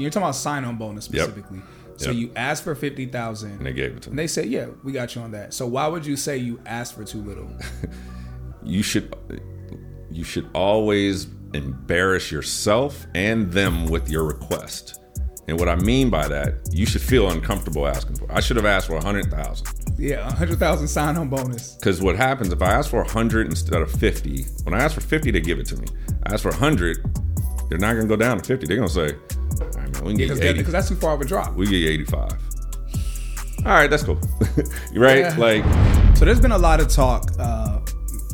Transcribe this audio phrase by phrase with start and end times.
[0.00, 1.22] you're talking about sign on bonus Yep.
[1.24, 1.60] specifically.
[1.96, 2.14] So Yep.
[2.20, 4.22] you asked for fifty thousand, and they gave it to and me.
[4.22, 6.94] they said, "Yeah, we got you on that." So why would you say you asked
[6.94, 7.50] for too little?
[8.62, 9.14] You should
[10.10, 15.00] you should always embarrass yourself and them with your request.
[15.48, 18.30] And what I mean by that, you should feel uncomfortable asking for.
[18.30, 19.66] I should have asked for a hundred thousand.
[19.98, 21.74] yeah, a hundred thousand sign on bonus.
[21.76, 24.44] Because what happens if I ask for a hundred instead of fifty?
[24.64, 25.86] When I ask for fifty, they give it to me.
[26.26, 26.98] I ask for a hundred,
[27.70, 28.66] they're not gonna go down to fifty.
[28.66, 29.39] They're gonna say, "All
[29.90, 30.58] right, man, we can get Because you 80.
[30.58, 31.54] because that's too far of a drop.
[31.54, 32.32] We get eighty-five.
[33.60, 34.18] All right, that's cool.
[34.94, 35.18] right?
[35.18, 35.36] Yeah.
[35.36, 35.64] Like,
[36.16, 37.80] So there's been a lot of talk, uh,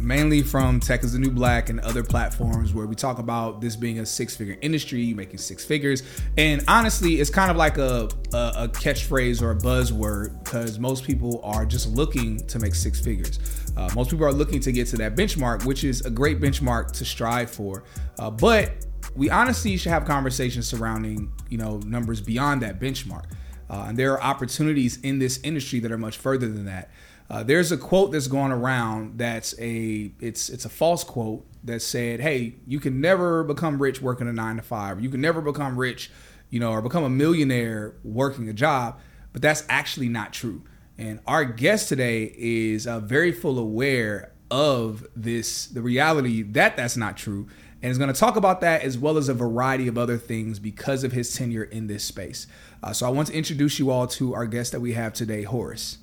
[0.01, 3.75] mainly from Tech is the New Black and other platforms where we talk about this
[3.75, 6.05] being a six figure industry, making six figures.
[6.37, 11.03] And honestly, it's kind of like a, a, a catchphrase or a buzzword because most
[11.03, 13.41] people are just looking to make six figures.
[13.77, 16.93] Uh, most people are looking to get to that benchmark, which is a great benchmark
[16.93, 17.83] to strive for.
[18.21, 18.86] Uh, but
[19.17, 23.25] we honestly should have conversations surrounding, you know, numbers beyond that benchmark.
[23.69, 26.91] Uh, and there are opportunities in this industry that are much further than that.
[27.29, 31.83] Uh, there's a quote that's going around that's a it's it's a false quote that
[31.83, 35.01] said, "Hey, you can never become rich working a nine to five.
[35.01, 36.11] You can never become rich,
[36.51, 39.01] you know, or become a millionaire working a job."
[39.33, 40.63] But that's actually not true.
[40.99, 46.97] And our guest today is uh, very full aware of this, the reality that that's
[46.97, 47.49] not true,
[47.83, 50.59] and is going to talk about that as well as a variety of other things
[50.59, 52.47] because of his tenure in this space.
[52.83, 55.43] Uh, so I want to introduce you all to our guest that we have today,
[55.43, 55.99] Horace.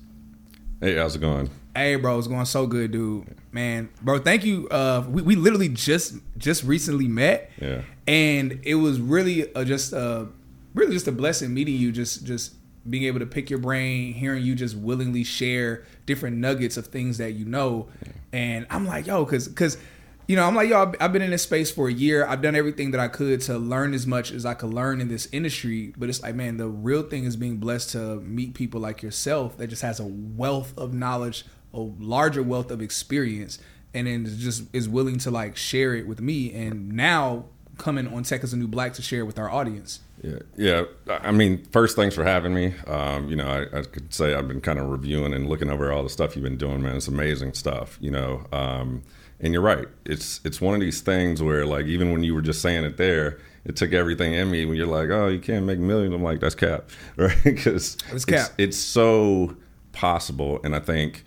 [0.80, 1.50] hey, how's it going?
[1.74, 3.26] Hey, bro, it's going so good, dude.
[3.50, 4.68] Man, bro, thank you.
[4.68, 7.82] Uh, we, we literally just just recently met, Yeah.
[8.06, 10.26] and it was really uh, just uh,
[10.74, 11.90] really just a blessing meeting you.
[11.90, 12.54] Just just
[12.88, 17.18] being able to pick your brain, hearing you just willingly share different nuggets of things
[17.18, 17.88] that you know,
[18.32, 19.76] and I'm like, yo, because because.
[20.26, 22.26] You know, I'm like, yo, I've- been in this space for a year.
[22.26, 25.08] I've done everything that I could to learn as much as I could learn in
[25.08, 25.92] this industry.
[25.96, 29.58] But it's like, man, the real thing is being blessed to meet people like yourself
[29.58, 31.44] that just has a wealth of knowledge,
[31.74, 33.58] a larger wealth of experience,
[33.92, 36.52] and then just is willing to like share it with me.
[36.54, 37.44] And now
[37.76, 40.00] coming on Tech is the New Black to share it with our audience.
[40.22, 40.84] Yeah, yeah.
[41.08, 42.72] I mean, first, thanks for having me.
[42.86, 45.92] Um, you know, I, I could say I've been kind of reviewing and looking over
[45.92, 46.96] all the stuff you've been doing, man.
[46.96, 47.98] It's amazing stuff.
[48.00, 49.02] You know, um,
[49.40, 49.86] and you're right.
[50.04, 52.96] It's it's one of these things where, like, even when you were just saying it
[52.96, 54.64] there, it took everything in me.
[54.64, 57.36] When you're like, oh, you can't make millions, I'm like, that's cap, right?
[57.44, 58.38] Because That's cap.
[58.38, 59.56] It's, it's so
[59.92, 61.24] possible, and I think.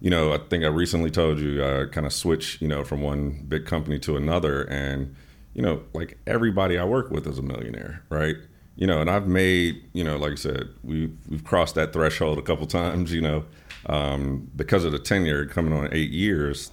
[0.00, 3.02] You know, I think I recently told you I kind of switched, you know, from
[3.02, 5.14] one big company to another, and
[5.54, 8.36] you know, like everybody I work with is a millionaire, right?
[8.74, 12.38] You know, and I've made, you know, like I said, we've we've crossed that threshold
[12.38, 13.44] a couple times, you know,
[13.86, 16.72] um, because of the tenure coming on eight years.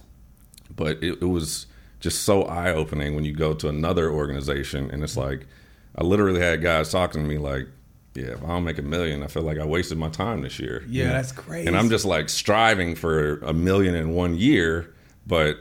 [0.80, 1.66] But it, it was
[2.00, 5.46] just so eye opening when you go to another organization and it's like,
[5.94, 7.68] I literally had guys talking to me like,
[8.14, 10.58] yeah, if I don't make a million, I feel like I wasted my time this
[10.58, 10.82] year.
[10.88, 11.14] Yeah, you know?
[11.14, 11.68] that's crazy.
[11.68, 14.92] And I'm just like striving for a million in one year,
[15.26, 15.58] but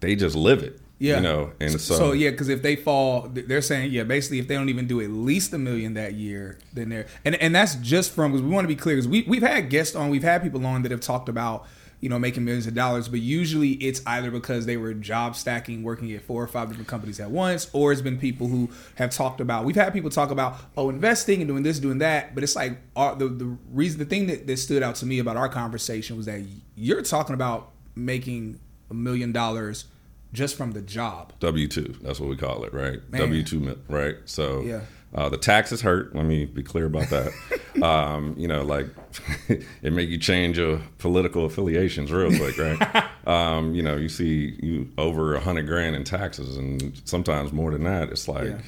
[0.00, 0.80] they just live it.
[0.98, 1.16] Yeah.
[1.16, 4.48] You know, and so, So, yeah, because if they fall, they're saying yeah, basically if
[4.48, 7.76] they don't even do at least a million that year, then they're and and that's
[7.76, 10.22] just from because we want to be clear because we we've had guests on, we've
[10.22, 11.66] had people on that have talked about
[12.00, 15.82] you know making millions of dollars, but usually it's either because they were job stacking,
[15.82, 19.10] working at four or five different companies at once, or it's been people who have
[19.10, 19.64] talked about.
[19.64, 22.78] We've had people talk about oh investing and doing this, doing that, but it's like
[22.96, 26.16] our, the the reason the thing that, that stood out to me about our conversation
[26.16, 26.42] was that
[26.74, 28.58] you're talking about making
[28.90, 29.84] a million dollars
[30.32, 31.32] just from the job.
[31.40, 31.96] W two.
[32.02, 32.98] That's what we call it, right?
[33.10, 34.16] W two, right?
[34.24, 34.80] So Yeah.
[35.14, 36.14] uh, the taxes hurt.
[36.14, 37.32] Let me be clear about that.
[37.82, 38.86] um, you know, like
[39.48, 43.10] it make you change your political affiliations real quick, right?
[43.26, 47.70] um, you know, you see you over a hundred grand in taxes, and sometimes more
[47.70, 48.10] than that.
[48.10, 48.48] It's like.
[48.48, 48.58] Yeah.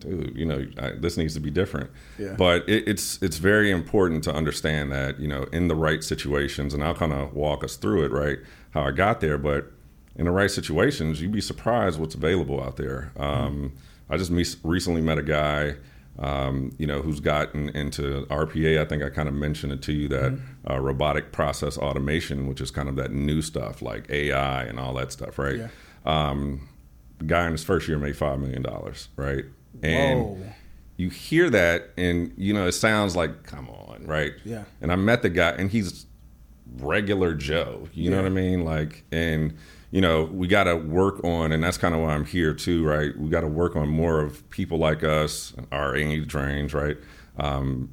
[0.00, 1.88] Dude, you know, I, this needs to be different.
[2.18, 2.34] Yeah.
[2.36, 6.74] But it, it's it's very important to understand that you know in the right situations,
[6.74, 8.36] and I'll kind of walk us through it, right?
[8.72, 9.72] How I got there, but
[10.16, 13.12] in the right situations, you'd be surprised what's available out there.
[13.16, 13.72] Um,
[14.08, 15.76] I just me- recently met a guy,
[16.18, 18.80] um, you know, who's gotten into RPA.
[18.80, 20.38] I think I kind of mentioned it to you that
[20.70, 24.94] uh, robotic process automation, which is kind of that new stuff like AI and all
[24.94, 25.56] that stuff, right?
[25.56, 25.68] Yeah.
[26.04, 26.68] Um,
[27.26, 29.44] guy in his first year made five million dollars, right?
[29.82, 30.38] And Whoa.
[30.96, 34.34] you hear that, and you know, it sounds like, come on, right?
[34.44, 34.64] Yeah.
[34.80, 36.06] And I met the guy, and he's
[36.78, 37.88] regular Joe.
[37.92, 38.64] You know what I mean?
[38.64, 39.56] Like, and
[39.94, 42.84] you know, we got to work on, and that's kind of why I'm here too,
[42.84, 43.16] right?
[43.16, 46.96] We got to work on more of people like us, our age range, right?
[47.38, 47.90] Um,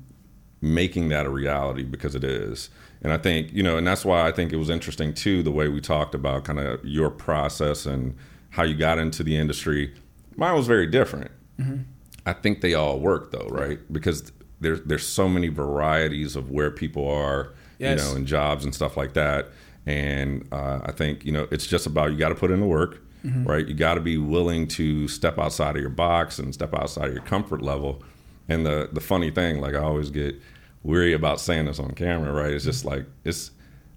[0.62, 2.72] making that a reality because it is.
[3.04, 5.52] And I think, you know, and that's why I think it was interesting too, the
[5.52, 8.16] way we talked about kind of your process and
[8.50, 9.94] how you got into the industry.
[10.36, 11.30] Mine was very different.
[11.60, 11.80] I
[12.26, 13.78] I think they all work though, right?
[13.94, 18.00] Because there's there's so many varieties of where people are, Yes.
[18.00, 19.50] you know, in jobs and stuff like that.
[19.86, 22.68] And uh, I think you know it's just about you got to put in the
[22.68, 23.68] work, right?
[23.68, 27.14] You got to be willing to step outside of your box and step outside of
[27.14, 28.04] your comfort level.
[28.48, 30.36] And the the funny thing, like I always get
[30.84, 32.52] weary about saying this on camera, right?
[32.52, 33.52] It's just like it's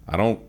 [0.07, 0.41] I don't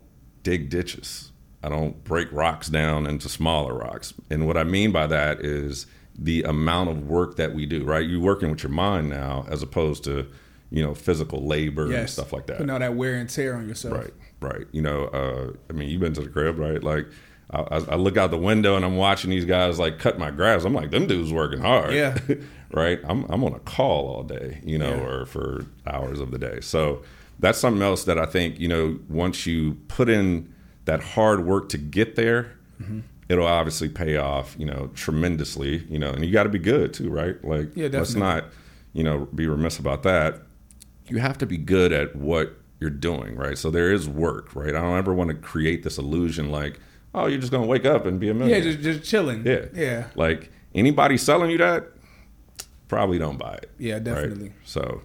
[0.43, 1.31] dig ditches.
[1.63, 4.13] I don't break rocks down into smaller rocks.
[4.29, 5.87] And what I mean by that is
[6.17, 8.07] the amount of work that we do, right?
[8.07, 10.27] You're working with your mind now as opposed to,
[10.69, 12.57] you know, physical labor and stuff like that.
[12.57, 13.95] Putting all that wear and tear on yourself.
[13.95, 14.65] Right, right.
[14.71, 16.83] You know, uh, I mean, you've been to the crib, right?
[16.83, 17.07] Like,
[17.49, 20.65] I, I look out the window and I'm watching these guys like cut my grass.
[20.65, 21.93] I'm like, them dudes working hard.
[21.93, 22.17] Yeah.
[22.71, 22.99] right.
[23.07, 25.03] I'm I'm on a call all day, you know, Yeah.
[25.03, 26.59] or for hours of the day.
[26.61, 27.03] So
[27.39, 30.53] that's something else that I think you know once you put in
[30.85, 32.51] that hard work to get there.
[32.81, 32.99] Mm-hmm.
[33.29, 36.93] It'll obviously pay off, you know, tremendously, you know, and you got to be good
[36.93, 37.35] too, right?
[37.43, 38.45] Like, Yeah, let's not,
[38.93, 40.43] you know, be remiss about that
[41.09, 43.57] you have to be good at what you're doing, right?
[43.57, 44.75] So there is work, right?
[44.75, 46.79] I don't ever want to create this illusion like,
[47.15, 49.45] oh, you're just gonna wake up and be a Yeah, just just chilling.
[49.45, 50.07] yeah, Yeah.
[50.15, 51.87] Like anybody selling you that,
[52.87, 53.71] probably don't buy it.
[53.77, 54.03] Yeah, right?
[54.03, 54.53] definitely.
[54.63, 55.01] So,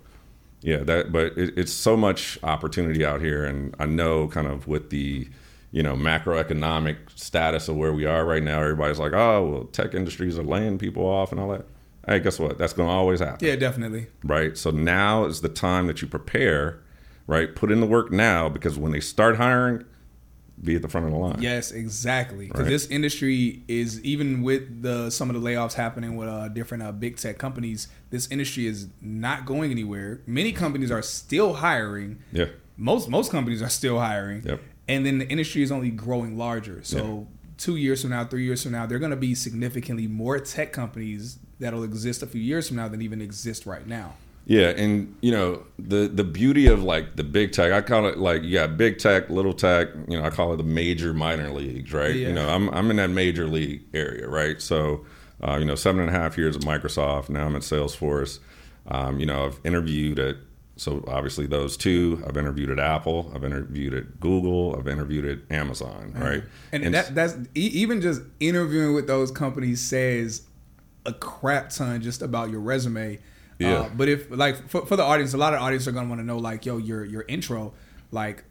[0.61, 1.13] yeah, that.
[1.13, 5.29] But it, it's so much opportunity out here, and I know kind of with the
[5.71, 9.95] you know macroeconomic status of where we are right now, everybody's like, oh, well, tech
[9.95, 11.65] industries are laying people off and all that.
[12.07, 12.59] Hey, guess what?
[12.59, 14.09] That's going to always happen Yeah, definitely.
[14.25, 14.59] right?
[14.59, 16.81] So now is the time that you prepare,
[17.27, 17.55] right?
[17.55, 19.85] Put in the work now because when they start hiring,
[20.63, 21.39] be at the front of the line.
[21.41, 22.47] Yes, exactly.
[22.47, 22.71] Because Right.
[22.71, 26.93] this industry is even with the some of the layoffs happening with uh, different uh,
[26.93, 27.89] big tech companies.
[28.11, 30.21] This industry is not going anywhere.
[30.27, 32.19] Many companies are still hiring.
[32.33, 32.47] Yeah.
[32.77, 34.43] Most most companies are still hiring.
[34.45, 34.61] Yep.
[34.89, 36.81] And then the industry is only growing larger.
[36.83, 37.27] So
[37.57, 40.39] two years from now, three years from now, there are going to be significantly more
[40.39, 44.15] tech companies that'll exist a few years from now than even exist right now.
[44.45, 48.19] Yeah, and you know the the beauty of like the big tech, I call it
[48.19, 49.89] like you got big tech, little tech.
[50.09, 52.15] You know, I call it the major minor leagues, right?
[52.15, 52.29] Yeah.
[52.29, 54.61] You know, I'm I'm in that major league area, right?
[54.61, 55.07] So,
[55.47, 57.29] uh, you know, seven and a half years at Microsoft.
[57.29, 58.41] Now I'm at Salesforce.
[58.89, 60.37] Um, you know, I've interviewed at
[60.77, 62.23] so obviously those two.
[62.27, 63.31] I've interviewed at Apple.
[63.35, 64.75] I've interviewed at Google.
[64.77, 66.43] I've interviewed at Amazon, right?
[66.73, 70.43] And, that that's even just interviewing with those companies says
[71.07, 73.19] a crap ton just about your resume.
[73.63, 73.81] Yeah.
[73.81, 76.21] Uh, but if like for, for the audience, a lot of audience are gonna want
[76.21, 77.73] to know like, yo, your your intro,
[78.11, 78.45] like,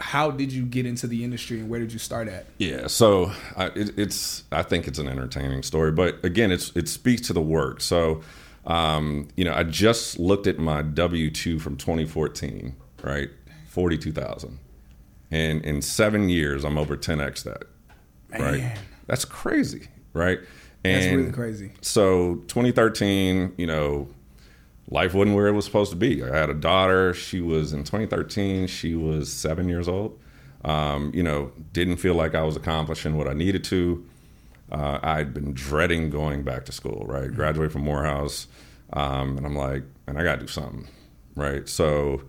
[0.00, 2.46] how did you get into the industry and where did you start at?
[2.58, 6.88] Yeah, so I, it, it's I think it's an entertaining story, but again, it's it
[6.88, 7.80] speaks to the work.
[7.80, 8.22] So,
[8.66, 13.30] um, you know, I just looked at my W two from 2014, right,
[13.68, 14.58] forty two thousand,
[15.30, 17.64] and in seven years, I'm over 10x that,
[18.38, 18.60] right?
[18.60, 18.78] Man.
[19.06, 20.40] That's crazy, right?
[20.84, 21.72] And That's really crazy.
[21.80, 24.08] so 2013, you know,
[24.88, 26.22] life wasn't where it was supposed to be.
[26.22, 27.12] I had a daughter.
[27.14, 28.66] She was in 2013.
[28.66, 30.18] She was seven years old.
[30.64, 34.04] Um, you know, didn't feel like I was accomplishing what I needed to.
[34.70, 37.04] Uh, I'd been dreading going back to school.
[37.06, 38.48] Right, graduate from Morehouse,
[38.92, 40.88] um, and I'm like, and I got to do something.
[41.36, 42.22] Right, so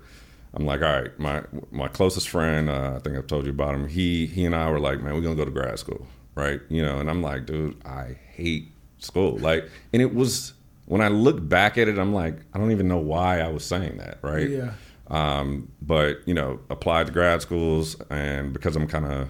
[0.53, 3.73] I'm like, all right, my my closest friend, uh, I think I've told you about
[3.73, 3.87] him.
[3.87, 6.05] He he and I were like, man, we're gonna go to grad school,
[6.35, 6.61] right?
[6.69, 9.37] You know, and I'm like, dude, I hate school.
[9.37, 10.53] Like, and it was
[10.87, 13.63] when I look back at it, I'm like, I don't even know why I was
[13.63, 14.49] saying that, right?
[14.49, 14.71] Yeah.
[15.09, 19.29] Um, but you know, applied to grad schools, and because I'm kind of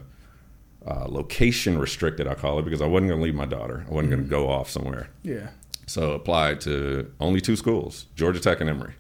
[0.88, 3.86] uh, location restricted, I call it, because I wasn't going to leave my daughter.
[3.90, 5.10] I wasn't going to go off somewhere.
[5.24, 5.50] Yeah.
[5.88, 8.94] So applied to only two schools, Georgia Tech and Emory.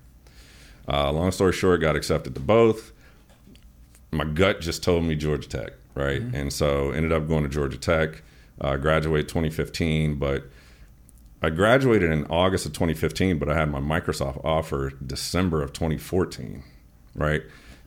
[0.87, 2.91] Uh, long story short, got accepted to both.
[4.11, 6.21] My gut just told me Georgia Tech, right?
[6.33, 8.23] And so ended up going to Georgia Tech.
[8.59, 10.45] Uh, graduated 2015, but
[11.41, 16.63] I graduated in August of 2015, but I had my Microsoft offer December of 2014,
[17.15, 17.43] right?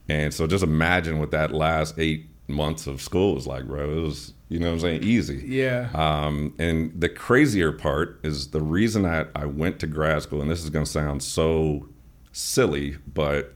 [0.07, 3.97] And so just imagine what that last eight months of school was like, bro.
[3.97, 5.43] It was, you know what I'm saying, easy.
[5.45, 5.89] Yeah.
[5.93, 10.49] Um, and the crazier part is the reason that I went to grad school, and
[10.49, 11.89] this is going to sound so
[12.31, 13.53] silly, but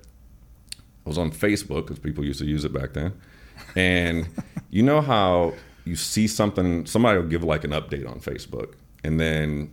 [1.05, 3.13] I was on Facebook because people used to use it back then.
[3.75, 4.27] And
[4.69, 5.53] you know how
[5.85, 8.73] you see something, somebody will give like an update on Facebook,
[9.03, 9.71] and then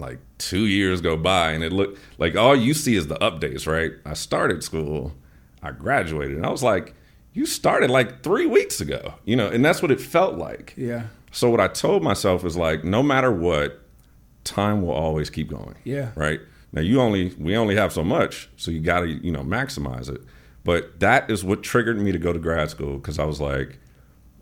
[0.00, 3.66] like two years go by, and it looked like all you see is the updates,
[3.66, 3.92] right?
[4.04, 5.12] I started school,
[5.62, 6.94] I graduated, and I was like,
[7.32, 10.74] you started like three weeks ago, you know, and that's what it felt like.
[10.76, 11.04] yeah.
[11.32, 13.80] So what I told myself is like, no matter what,
[14.42, 15.76] time will always keep going.
[15.84, 16.10] Yeah.
[16.16, 16.40] Right.
[16.72, 20.08] Now you only we only have so much, so you got to you know maximize
[20.12, 20.20] it.
[20.64, 23.78] But that is what triggered me to go to grad school because I was like,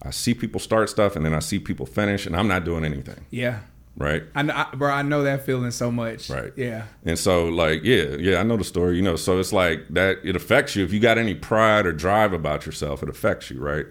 [0.03, 2.85] I see people start stuff and then I see people finish, and I'm not doing
[2.85, 3.27] anything.
[3.31, 3.61] Yeah.
[3.99, 4.23] Right?
[4.35, 6.31] I, know, I, bro, I know that feeling so much.
[6.31, 6.53] Right.
[6.57, 6.85] Yeah.
[7.05, 8.97] And so, like, yeah, yeah, I know the story.
[8.97, 10.19] You know, so it's like that.
[10.25, 13.03] It affects you if you got any pride or drive about yourself.
[13.03, 13.87] It affects you, right?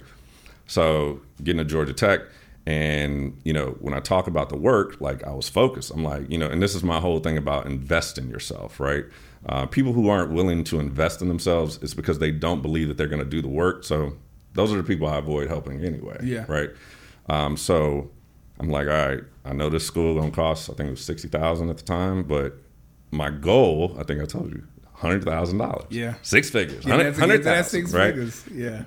[0.65, 2.21] So, getting to Georgia Tech,
[2.65, 5.91] and you know, when I talk about the work, like I was focused.
[5.91, 9.05] I'm like, you know, and this is my whole thing about investing yourself, right?
[9.45, 12.97] Uh, people who aren't willing to invest in themselves, it's because they don't believe that
[12.97, 13.83] they're going to do the work.
[13.83, 14.17] So,
[14.53, 16.17] those are the people I avoid helping anyway.
[16.23, 16.45] Yeah.
[16.47, 16.69] Right.
[17.29, 18.09] Um, so,
[18.59, 20.69] I'm like, all right, I know this school gonna cost.
[20.69, 22.53] I think it was sixty thousand at the time, but
[23.11, 25.85] my goal, I think I told you, hundred thousand dollars.
[25.89, 26.15] Yeah.
[26.21, 26.85] six figures.
[26.85, 28.13] Yeah, that's, Hundred that's thousand, six right?
[28.13, 28.43] figures.
[28.53, 28.83] Yeah.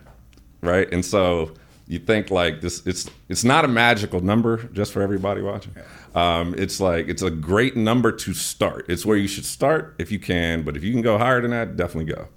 [0.62, 1.54] Right, and so
[1.86, 2.86] you think like this.
[2.86, 5.72] It's it's not a magical number just for everybody watching.
[6.14, 8.86] Um, it's like it's a great number to start.
[8.88, 11.52] It's where you should start if you can, but if you can go higher than
[11.52, 12.28] that, definitely go.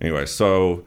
[0.00, 0.84] Anyway, so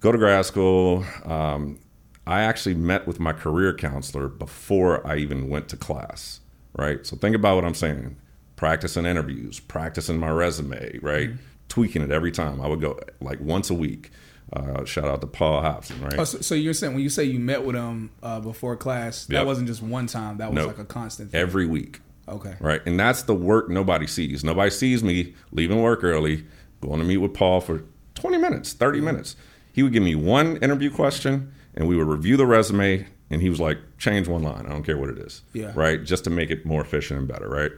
[0.00, 1.04] go to grad school.
[1.24, 1.78] Um,
[2.26, 6.40] I actually met with my career counselor before I even went to class,
[6.76, 7.04] right?
[7.06, 8.16] So think about what I'm saying.
[8.56, 11.30] Practicing interviews, practicing my resume, right?
[11.68, 12.60] Tweaking it every time.
[12.60, 14.10] I would go like once a week.
[14.52, 16.18] Uh, shout out to Paul Hobson, right?
[16.18, 19.26] Oh, so, so you're saying when you say you met with him uh, before class,
[19.26, 19.46] that Yep.
[19.46, 20.38] wasn't just one time.
[20.38, 20.66] That was Nope.
[20.68, 21.32] like a constant.
[21.32, 21.40] Thing.
[21.40, 22.54] every week, Okay.
[22.60, 22.80] right?
[22.86, 24.44] And that's the work nobody sees.
[24.44, 26.44] Nobody sees me leaving work early,
[26.80, 27.82] going to meet with Paul for
[28.14, 29.34] 20 minutes, 30 minutes.
[29.72, 33.48] He would give me one interview question and we would review the resume and he
[33.48, 34.66] was like, change one line.
[34.66, 35.42] I don't care what it is.
[35.52, 35.72] Yeah.
[35.74, 36.02] Right?
[36.02, 37.72] Just to make it more efficient and better, right?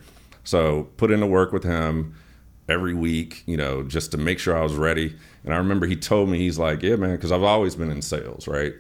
[0.45, 2.15] So put in the work with him
[2.69, 5.17] every week, you know, just to make sure I was ready.
[5.45, 8.03] And I remember he told me, he's like, yeah, man, because I've always been in
[8.03, 8.75] sales, right?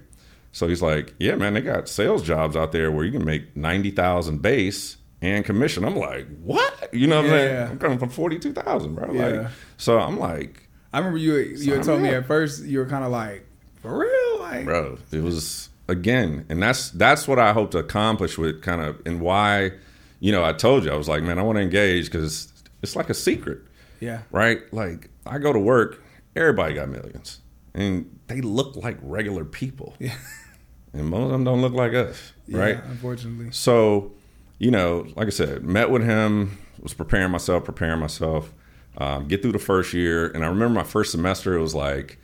[0.52, 3.56] So he's like, yeah, man, they got sales jobs out there where you can make
[3.56, 5.85] 90,000 base and commission.
[5.85, 6.88] I'm like, what?
[6.92, 7.68] You know what I'm saying?
[7.70, 9.12] I'm coming from 42,000, bro.
[9.12, 9.26] Yeah.
[9.26, 9.46] Like,
[9.76, 11.35] so I'm like, I remember you.
[11.37, 13.46] You had told me me at first you were kind of like,
[13.82, 14.65] for real, like.
[14.65, 19.00] bro, it was again, and that's that's what I hope to accomplish with kind of
[19.07, 19.73] and why,
[20.21, 22.97] you know, I told you I was like, man, I want to engage because it's
[22.97, 23.61] like a secret.
[24.00, 24.23] Yeah.
[24.31, 24.61] right?
[24.73, 26.03] Like I go to work,
[26.35, 27.41] everybody got millions,
[27.75, 30.15] and they look like regular people, Yeah.
[30.93, 32.76] and most of them don't look like us, right?
[32.76, 33.49] Yeah, unfortunately.
[33.53, 34.12] So,
[34.59, 38.53] you know, like I said, met with him, was preparing myself, preparing myself,
[38.99, 41.55] um, get through the first year, and I remember my first semester.
[41.57, 42.19] It was like,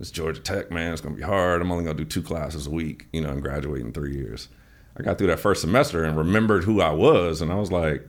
[0.00, 0.92] "It's Georgia Tech, man.
[0.92, 1.62] It's gonna be hard.
[1.62, 4.48] I'm only gonna do two classes a week, you know, and graduate in three years."
[4.96, 8.06] I got through that first semester and remembered who I was, and I was like,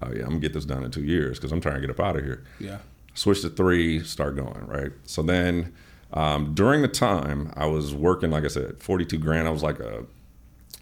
[0.00, 1.90] "Oh yeah, I'm gonna get this done in two years because I'm trying to get
[1.90, 2.78] up out of here." Yeah.
[3.14, 4.92] switch to three, start going, right?
[5.04, 5.72] So then
[6.14, 9.46] um, during the time I was working, like I said, 42 grand.
[9.48, 10.04] I was like a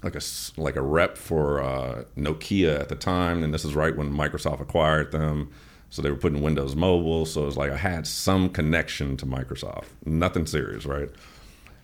[0.03, 0.21] like a
[0.57, 4.61] like a rep for uh, Nokia at the time, and this is right when Microsoft
[4.61, 5.51] acquired them.
[5.91, 7.27] So they were putting Windows Mobile.
[7.27, 9.87] So it was like I had some connection to Microsoft.
[10.05, 11.09] Nothing serious, right?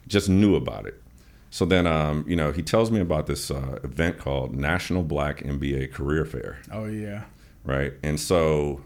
[0.06, 1.02] Just knew about it.
[1.50, 5.42] So then, um, you know, he tells me about this uh, event called National Black
[5.42, 7.24] MBA Career Fair Oh yeah.
[7.64, 7.94] right?
[8.02, 8.80] And so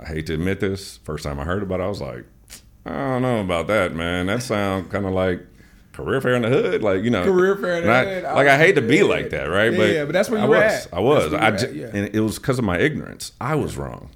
[0.00, 0.98] I hate to admit this.
[0.98, 2.24] First time I heard about it, I was like,
[2.84, 4.26] I don't know about that, man.
[4.26, 5.46] That sounds kind of like
[5.92, 8.24] career fair in the hood, like you know, Career fair in the hood.
[8.24, 9.72] I like I hate to be like that, right?
[9.72, 10.86] Yeah, yeah, but that's where you I were was.
[10.86, 10.94] at.
[10.94, 11.32] I was.
[11.32, 11.90] I were at, yeah.
[11.92, 13.32] and it was because of my ignorance.
[13.40, 14.10] I was wrong.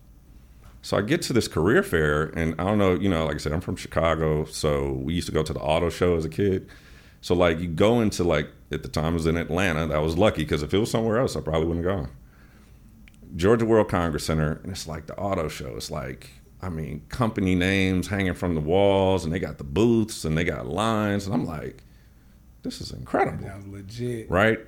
[0.83, 3.39] So I get to this career fair, and I don't know, you know, like I
[3.39, 6.29] said, I'm from Chicago, so we used to go to the auto show as a
[6.31, 6.69] kid.
[7.21, 9.87] So like you go into like at the time it was in Atlanta.
[9.89, 12.11] that was lucky because if it was somewhere else, I probably wouldn't have gone.
[13.37, 15.75] Georgia World Congress Center, and it's like the auto show.
[15.77, 16.31] It's like,
[16.63, 20.45] I mean, company names hanging from the walls, and they got the booths and they
[20.45, 21.85] got lines, and I'm like,
[22.63, 24.31] this is incredible, That was legit.
[24.31, 24.59] right?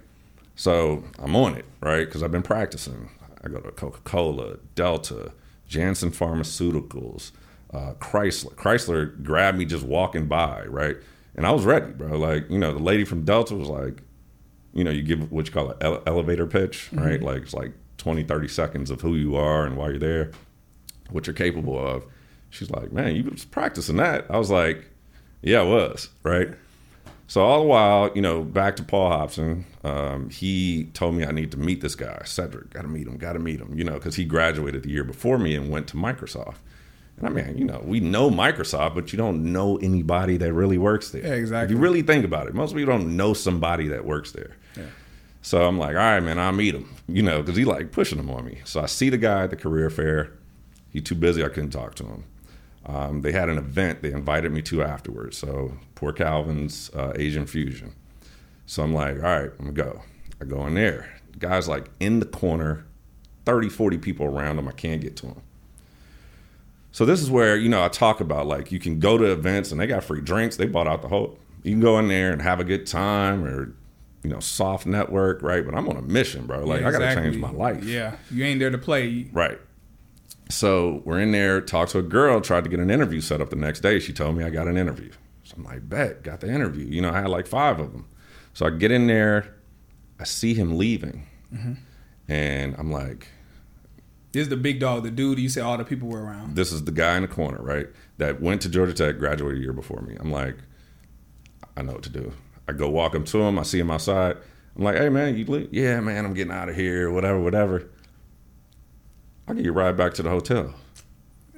[0.55, 2.05] So I'm on it, right?
[2.05, 3.09] Because I've been practicing.
[3.43, 5.33] I go to Coca Cola, Delta,
[5.73, 7.33] Janssen Pharmaceuticals,
[7.73, 8.55] uh, Chrysler.
[8.55, 10.99] Chrysler grabbed me just walking by, right?
[11.35, 12.19] And I was ready, bro.
[12.19, 14.03] Like, you know, the lady from Delta was like,
[14.75, 17.23] you know, you give what you call an ele- elevator pitch, right?
[17.23, 20.33] Like it's like 20, 30 seconds of who you are and why you're there,
[21.11, 22.05] what you're capable of.
[22.51, 24.27] She's like, man, you was practicing that.
[24.29, 24.91] I was like,
[25.41, 26.51] yeah, I was, right?
[27.33, 31.31] So all the while, you know, back to Paul Hobson, um, he told me I
[31.31, 32.69] need to meet this guy, Cedric.
[32.69, 33.17] Got to meet him.
[33.17, 33.73] Got to meet him.
[33.75, 36.57] You know, because he graduated the year before me and went to Microsoft.
[37.17, 40.77] And I mean, you know, we know Microsoft, but you don't know anybody that really
[40.77, 41.27] works there.
[41.27, 41.65] Yeah, exactly.
[41.65, 44.55] If you really think about it, most people don't know somebody that works there.
[44.77, 44.89] Yeah.
[45.41, 48.19] So I'm like, all right, man, I'll meet him, you know, because he like pushing
[48.19, 48.61] him on me.
[48.67, 50.35] So I see the guy at the career fair.
[50.91, 51.43] He too busy.
[51.43, 52.25] I couldn't talk to him.
[52.85, 55.39] Um, they had an event they invited me to afterwards.
[55.39, 57.95] So Poor Calvin's uh, Asian Fusion.
[58.67, 60.03] So I'm like, all right, I'm gonna go.
[60.41, 61.21] I go in there.
[61.33, 62.85] The guy's like in the corner,
[63.45, 64.67] 30, 40 people around him.
[64.67, 65.43] I can't get to him.
[66.91, 69.71] So this is where, you know, I talk about like you can go to events
[69.73, 70.57] and they got free drinks.
[70.57, 73.45] They bought out the whole you can go in there and have a good time
[73.45, 73.75] or
[74.23, 75.65] you know, soft network, right?
[75.65, 76.65] But I'm on a mission, bro.
[76.65, 77.85] Like Yeah, I got to change my life.
[77.85, 79.29] Yeah, you ain't there to play.
[79.33, 79.61] Right.
[80.49, 83.51] So we're in there, talked to a girl, tried to get an interview set up
[83.51, 83.99] the next day.
[83.99, 85.11] She told me I got an interview.
[85.45, 86.87] So I'm like, bet, got the interview.
[86.87, 88.07] You know, I had like five of them.
[88.55, 89.55] So I get in there,
[90.21, 91.73] I see him leaving, mm-hmm.
[92.29, 93.29] and I'm like,
[94.33, 96.55] This is the big dog, the dude you said all the people were around.
[96.55, 97.89] this is the guy in the corner, right?
[98.19, 100.17] That went to Georgia Tech, graduated a year before me.
[100.21, 100.57] I'm like,
[101.77, 102.33] I know what to do.
[102.69, 103.59] I go walk him to him.
[103.59, 104.37] I see him outside.
[104.77, 105.69] I'm like, hey man, you leave?
[105.73, 107.11] Yeah, man, I'm getting out of here.
[107.11, 107.89] Whatever, whatever.
[109.47, 110.75] I'll get you a ride back to the hotel.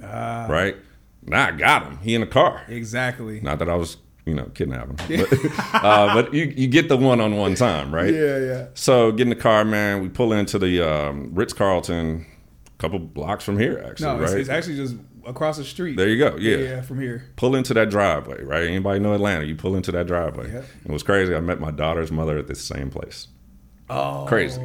[0.03, 0.47] Ah.
[0.49, 0.75] right
[1.23, 1.97] now, I got him.
[1.99, 2.63] He in the car.
[2.67, 3.39] Exactly.
[3.41, 5.33] Not that I was, you know, kidnapping, but,
[5.73, 8.13] uh, but you you get the one on one time, right?
[8.13, 8.67] Yeah, yeah.
[8.73, 10.01] So get in the car, man.
[10.01, 12.25] We pull into the um, Ritz Carlton,
[12.67, 14.07] a couple blocks from here, actually.
[14.07, 14.23] No, right?
[14.23, 15.97] it's, it's actually just across the street.
[15.97, 16.37] there you go.
[16.37, 16.57] Yeah.
[16.57, 17.31] yeah, from here.
[17.35, 18.67] Pull into that driveway, right?
[18.67, 19.45] Anybody know Atlanta?
[19.45, 20.51] You pull into that driveway.
[20.51, 20.65] Yep.
[20.85, 21.33] It was crazy.
[21.33, 23.27] I met my daughter's mother at this same place.
[23.89, 24.61] Oh, Crazy.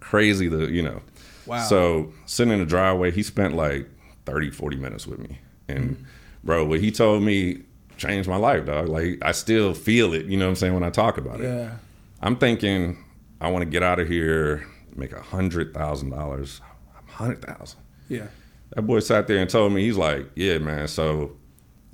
[0.00, 1.02] Crazy, the you know.
[1.46, 1.62] Wow.
[1.64, 3.88] So sitting in the driveway, he spent like
[4.26, 5.38] 30, 40 minutes with me.
[5.68, 6.02] And Mm-hmm.
[6.44, 7.62] bro, what he told me
[7.96, 8.88] changed my life, dog.
[8.88, 11.44] Like I still feel it, you know what I'm saying, when I talk about it.
[11.44, 11.76] Yeah.
[12.22, 13.02] I'm thinking
[13.40, 14.66] I want to get out of here,
[14.96, 16.60] make a hundred thousand dollars.
[17.06, 17.80] Hundred thousand.
[18.08, 18.26] Yeah.
[18.74, 21.36] That boy sat there and told me, he's like, Yeah, man, so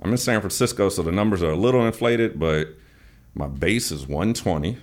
[0.01, 2.69] I'm in San Francisco, so the numbers are a little inflated, but
[3.33, 4.77] my base is 120.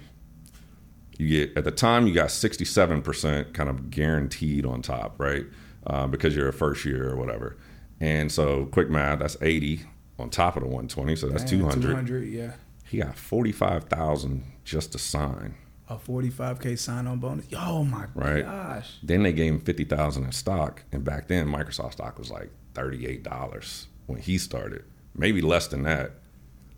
[1.18, 5.44] You get at the time you got 67% kind of guaranteed on top, right?
[5.86, 7.56] Uh, because you're a first year or whatever.
[8.00, 9.82] And so quick math, that's 80
[10.18, 11.82] on top of the 120, so that's Man, 200.
[11.82, 12.52] 200, yeah.
[12.86, 15.54] He got 45,000 just to sign.
[15.88, 17.46] A 45K sign on bonus.
[17.56, 18.42] Oh my Right.
[18.44, 18.98] gosh.
[19.02, 23.86] Then they gave him 50,000 in stock, and back then Microsoft stock was like $38
[24.06, 24.84] when he started.
[25.14, 26.12] Maybe less than that.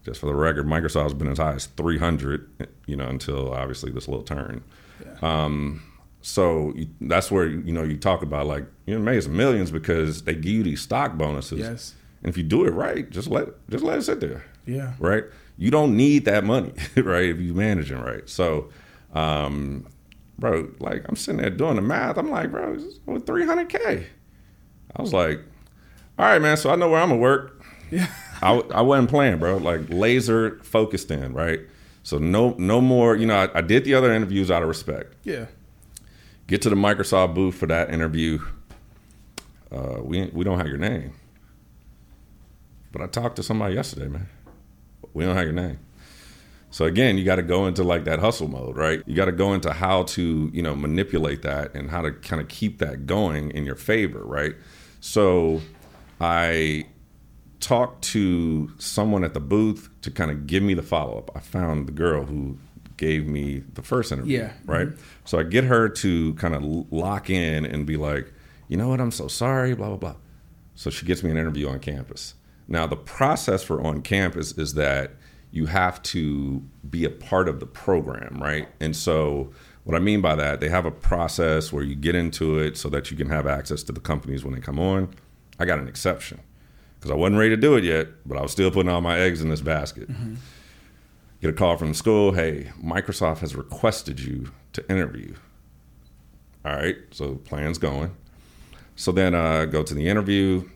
[0.07, 4.07] Just for the record, Microsoft's been as high as 300, you know, until obviously this
[4.07, 4.63] little turn.
[5.21, 5.83] Um,
[6.21, 10.23] so you, that's where you know you talk about like you made some millions because
[10.23, 11.59] they give you these stock bonuses.
[11.59, 11.95] Yes.
[12.23, 14.45] And if you do it right, just let just let it sit there.
[14.65, 14.95] Yeah.
[15.01, 15.25] Right.
[15.59, 17.25] You don't need that money, right?
[17.25, 18.29] If you manage it right.
[18.29, 18.71] So,
[19.13, 19.89] um,
[20.39, 22.17] bro, like I'm sitting there doing the math.
[22.17, 24.07] I'm like, bro, over 300k.
[24.95, 25.41] I was like,
[26.17, 26.57] all right, man.
[26.57, 27.61] So I know where I'm gonna work.
[27.91, 28.07] Yeah.
[28.43, 29.57] I, I wasn't playing, bro.
[29.57, 31.61] Like laser focused in, right?
[32.03, 33.17] So no no more.
[33.17, 35.15] You know, I, I did the other interviews out of respect.
[35.25, 35.47] Yeah.
[36.47, 38.39] Get to the Microsoft booth for that interview.
[39.73, 41.13] Uh, we we don't have your name,
[42.93, 44.29] but I talked to somebody yesterday, man.
[45.13, 45.81] We don't have your name.
[46.71, 49.03] So again, you got to go into like that hustle mode, right?
[49.07, 52.41] You got to go into how to you know manipulate that and how to kind
[52.41, 54.55] of keep that going in your favor, right?
[55.01, 55.63] So
[56.21, 56.87] I
[57.61, 61.31] talked to someone at the booth to kind of give me the follow up.
[61.35, 62.59] I found the girl who
[62.97, 64.39] gave me the first interview.
[64.39, 64.53] Yeah.
[64.65, 64.89] Right.
[64.89, 65.01] Mm-hmm.
[65.25, 68.33] So I get her to kind of lock in and be like,
[68.69, 70.15] you know what, I'm so sorry, blah, blah, blah.
[70.75, 72.35] So she gets me an interview on campus.
[72.69, 75.13] Now, the process for on campus is that
[75.53, 78.69] you have to be a part of the program, right?
[78.81, 79.53] And so,
[79.85, 82.89] what I mean by that, they have a process where you get into it so
[82.89, 85.15] that you can have access to the companies when they come on.
[85.61, 86.41] I got an exception
[86.99, 89.19] because I wasn't ready to do it yet, but I was still putting all my
[89.19, 90.09] eggs in this basket.
[91.41, 95.35] Get a call from the school hey, Microsoft has requested you to interview.
[96.65, 98.17] All right, so plan's going.
[98.97, 100.69] So then uh, go to the interview,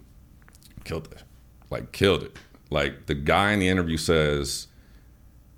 [0.85, 1.25] killed it.
[1.71, 2.37] Like, killed it.
[2.71, 4.69] Like, the guy in the interview says,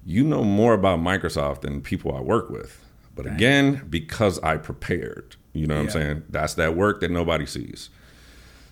[0.07, 2.83] You know more about Microsoft than people I work with.
[3.15, 6.23] But again, because I prepared, you know what I'm saying?
[6.31, 7.91] That's that work that nobody sees.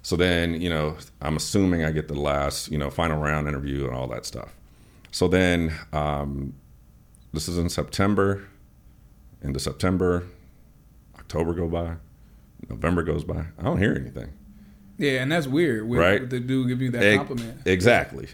[0.03, 3.87] So then, you know, I'm assuming I get the last, you know, final round interview
[3.87, 4.55] and all that stuff.
[5.11, 6.55] So then, um,
[7.33, 8.45] this is in September.
[9.43, 10.25] Into September,
[11.19, 11.95] October go by,
[12.69, 13.47] November goes by.
[13.59, 14.31] I don't hear anything.
[14.99, 15.89] Yeah, and that's weird.
[15.89, 16.21] With, Right.
[16.21, 17.63] with the dude give you that compliment.
[17.65, 18.29] Exactly.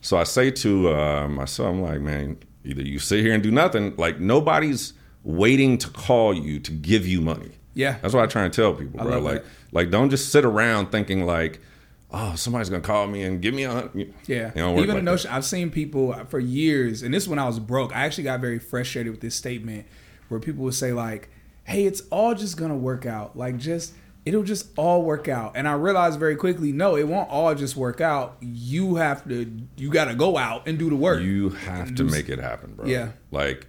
[0.00, 3.42] So I say to uh, my son, I'm like, man, either you sit here and
[3.42, 3.94] do nothing.
[3.96, 4.92] Like nobody's
[5.24, 7.50] waiting to call you to give you money.
[7.74, 7.96] Yeah.
[8.00, 9.18] That's what I try and tell people, bro.
[9.20, 9.50] Like, that.
[9.72, 11.60] like don't just sit around thinking like,
[12.10, 13.90] oh, somebody's gonna call me and give me a.
[14.26, 14.52] Yeah.
[14.54, 17.58] Even like the notion, I've seen people for years, and this is when I was
[17.58, 17.94] broke.
[17.94, 19.86] I actually got very frustrated with this statement
[20.28, 21.28] where people would say, like,
[21.64, 23.36] hey, it's all just going to work out.
[23.36, 25.52] Like, just, it'll just all work out.
[25.54, 28.36] And I realized very quickly, no, it won't all just work out.
[28.40, 31.22] You have to, you got to go out and do the work.
[31.22, 32.86] You have to make it happen, bro.
[32.86, 33.12] Yeah.
[33.30, 33.66] Like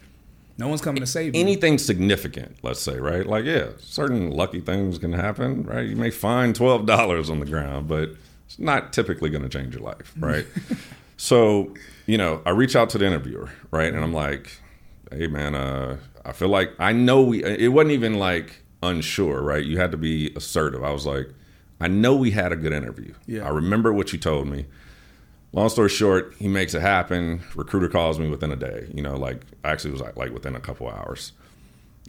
[0.58, 1.42] no one's coming to save you.
[1.42, 3.26] anything significant, let's say, right?
[3.26, 5.88] Like, yeah, certain lucky things can happen, right?
[5.88, 8.12] You may find twelve dollars on the ground, but
[8.46, 10.46] it's not typically going to change your life, right?
[11.18, 11.74] so,
[12.06, 14.60] you know, I reach out to the interviewer, right, and I'm like,
[15.12, 17.44] "Hey, man, uh, I feel like I know we.
[17.44, 19.64] It wasn't even like unsure, right?
[19.64, 20.84] You had to be assertive.
[20.84, 21.30] I was like,
[21.80, 23.14] I know we had a good interview.
[23.26, 23.46] Yeah.
[23.46, 24.66] I remember what you told me.
[25.56, 27.42] Long story short, he makes it happen.
[27.56, 28.90] Recruiter calls me within a day.
[28.94, 31.32] You know, like actually it was like, like within a couple hours.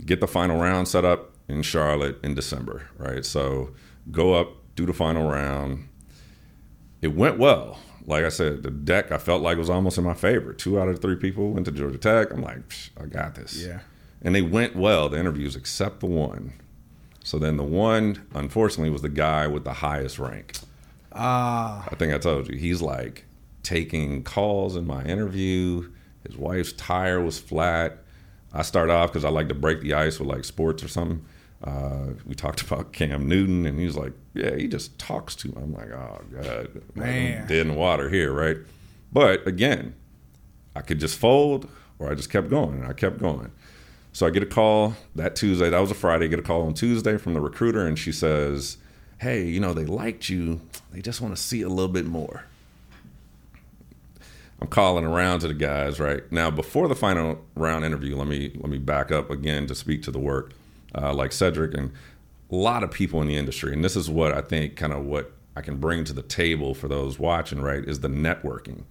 [0.04, 3.24] Get the final round set up in Charlotte in December, right?
[3.24, 3.70] So
[4.10, 5.88] go up, do the final round.
[7.00, 7.78] It went well.
[8.04, 10.52] Like I said, the deck I felt like was almost in my favor.
[10.52, 12.32] Two out of three people went to Georgia Tech.
[12.32, 13.64] I'm like, "Psh, I got this.
[13.64, 13.80] Yeah.
[14.22, 16.52] And they went well, the interviews, except the one.
[17.22, 20.54] So then the one, unfortunately, was the guy with the highest rank.
[21.12, 22.56] Ah, I think I told you.
[22.58, 23.25] He's like
[23.66, 25.90] taking calls in my interview.
[26.24, 27.98] His wife's tire was flat.
[28.52, 31.24] I start off because I like to break the ice with like sports or something.
[31.64, 35.48] Uh, we talked about Cam Newton, and he was like, "Yeah, he just talks to."
[35.48, 35.54] Me.
[35.56, 37.46] I'm like, "Oh God, Man.
[37.48, 38.56] dead in the water here, right?"
[39.12, 39.94] But again,
[40.76, 43.50] I could just fold, or I just kept going, and I kept going.
[44.12, 45.70] So I get a call that Tuesday.
[45.70, 46.26] That was a Friday.
[46.26, 48.76] I get a call on Tuesday from the recruiter, and she says,
[49.18, 50.60] "Hey, you know they liked you.
[50.92, 52.44] They just want to see a little bit more."
[54.60, 56.50] I'm calling around to the guys right now.
[56.50, 60.10] Before the final round interview, let me let me back up again to speak to
[60.10, 60.52] the work,
[60.94, 61.92] uh, like Cedric and
[62.50, 63.72] a lot of people in the industry.
[63.72, 66.74] And this is what I think, kind of what I can bring to the table
[66.74, 67.60] for those watching.
[67.60, 68.84] Right, is the networking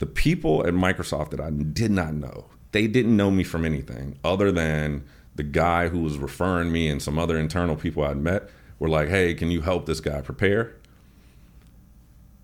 [0.00, 4.18] the people at Microsoft that I did not know, they didn't know me from anything
[4.24, 5.04] other than
[5.36, 9.08] the guy who was referring me and some other internal people I'd met were like,
[9.08, 10.74] hey, can you help this guy prepare?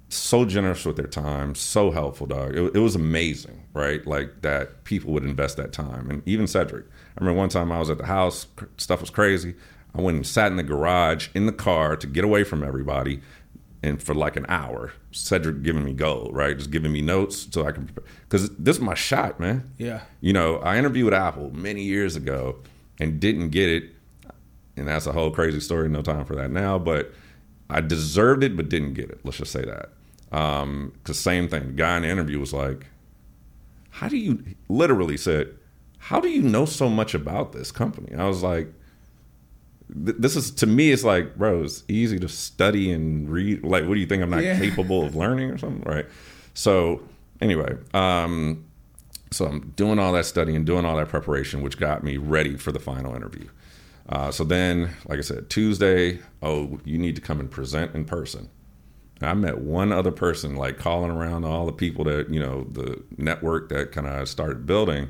[0.09, 2.55] So generous with their time, so helpful, dog.
[2.55, 4.07] It, it was amazing, right?
[4.07, 6.09] Like that people would invest that time.
[6.11, 6.85] And even Cedric.
[6.87, 9.55] I remember one time I was at the house, stuff was crazy.
[9.95, 13.21] I went and sat in the garage in the car to get away from everybody
[13.83, 16.57] and for like an hour, Cedric giving me gold, right?
[16.57, 17.89] Just giving me notes so I can,
[18.29, 19.73] because this is my shot, man.
[19.79, 20.03] yeah.
[20.21, 22.57] You know, I interviewed Apple many years ago
[22.99, 23.91] and didn't get it.
[24.77, 25.89] And that's a whole crazy story.
[25.89, 26.79] No time for that now.
[26.79, 27.13] But
[27.71, 29.21] I deserved it, but didn't get it.
[29.25, 29.91] Let's just say that.
[30.31, 31.67] Because same thing.
[31.69, 32.87] The guy in the interview was like,
[33.91, 35.55] "How do you?" Literally said,
[35.99, 38.73] "How do you know so much about this company?" I was like,
[39.89, 40.91] "This is to me.
[40.91, 43.63] It's like, bro, it's easy to study and read.
[43.63, 44.23] Like, what do you think?
[44.23, 44.59] I'm not Yeah.
[44.59, 46.07] capable of learning or something, right?"
[46.55, 47.03] So
[47.41, 48.65] anyway, um,
[49.31, 52.57] so I'm doing all that study and doing all that preparation, which got me ready
[52.57, 53.47] for the final interview.
[54.09, 58.05] Uh, so then, like I said, Tuesday, oh, you need to come and present in
[58.05, 58.49] person.
[59.23, 63.03] I met one other person, like calling around all the people that, you know, the
[63.17, 65.09] network that kind of started building.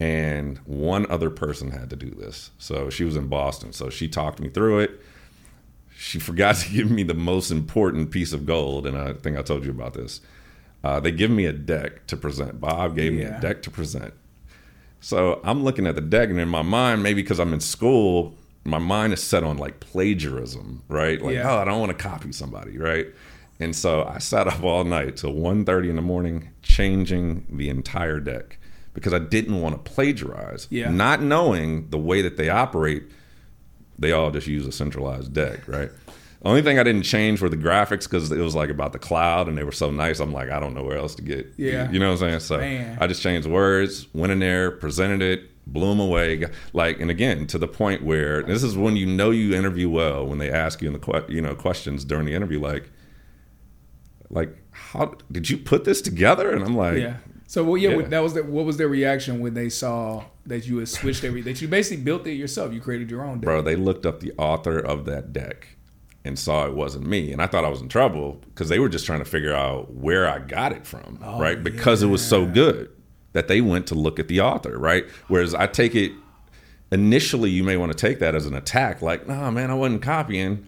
[0.00, 2.50] And one other person had to do this.
[2.58, 3.72] So she was in Boston.
[3.72, 5.00] So she talked me through it.
[5.96, 8.86] She forgot to give me the most important piece of gold.
[8.86, 10.20] And I think I told you about this.
[10.82, 12.60] Uh, they give me a deck to present.
[12.60, 14.12] Bob gave me a deck to present.
[15.00, 18.34] So I'm looking at the deck, and in my mind, maybe because I'm in school,
[18.64, 21.20] my mind is set on like plagiarism, right?
[21.22, 21.50] Like, Yeah.
[21.54, 23.06] oh, I don't want to copy somebody, right?
[23.60, 28.20] And so I sat up all night till 1.30 in the morning, changing the entire
[28.20, 28.58] deck
[28.94, 30.90] because I didn't want to plagiarize, Yeah.
[30.90, 33.04] not knowing the way that they operate.
[33.98, 35.90] They all just use a centralized deck, right?
[36.44, 39.48] Only thing I didn't change were the graphics because it was like about the cloud
[39.48, 40.20] and they were so nice.
[40.20, 41.52] I'm like, I don't know where else to get.
[41.56, 41.90] Yeah.
[41.90, 42.40] You know what I'm saying?
[42.40, 42.98] So Man.
[43.00, 46.44] I just changed words, went in there, presented it, blew them away.
[46.74, 50.26] Like, and again, to the point where this is when you know you interview well
[50.26, 52.90] when they ask you in the que- you know questions during the interview, like,
[54.34, 56.50] like how did you put this together?
[56.50, 57.16] And I'm like, Yeah.
[57.46, 58.08] So well, yeah, Yeah.
[58.08, 61.40] that was the, what was their reaction when they saw that you had switched every
[61.42, 62.72] that you basically built it yourself.
[62.72, 63.44] You created your own deck.
[63.44, 65.68] bro, they looked up the author of that deck
[66.24, 68.88] and saw it wasn't me, and I thought I was in trouble because they were
[68.88, 71.62] just trying to figure out where I got it from, oh, right?
[71.62, 72.90] Because it was so good
[73.34, 75.04] that they went to look at the author, right?
[75.28, 76.12] Whereas I take it
[76.90, 80.02] initially, you may want to take that as an attack, like, nah, man, I wasn't
[80.02, 80.66] copying.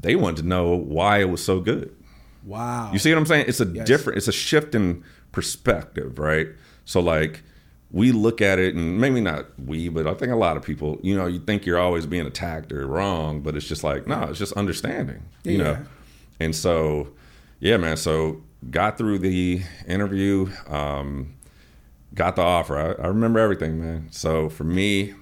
[0.00, 1.94] They wanted to know why it was so good.
[2.46, 2.92] Wow.
[2.92, 3.46] You see what I'm saying?
[3.48, 6.48] It's a different, it's a shift in perspective, right?
[6.84, 7.42] So like
[7.90, 10.98] we look at it and maybe not we, but I think a lot of people,
[11.02, 14.22] you know, you think you're always being attacked or wrong, but it's just like, no,
[14.24, 15.62] it's just understanding, you Yeah.
[15.64, 15.78] know?
[16.40, 17.08] And so,
[17.60, 17.96] yeah, man.
[17.96, 21.34] So got through the interview, um,
[22.14, 22.76] got the offer.
[22.76, 24.08] I, I remember everything, man.
[24.10, 25.14] So for me,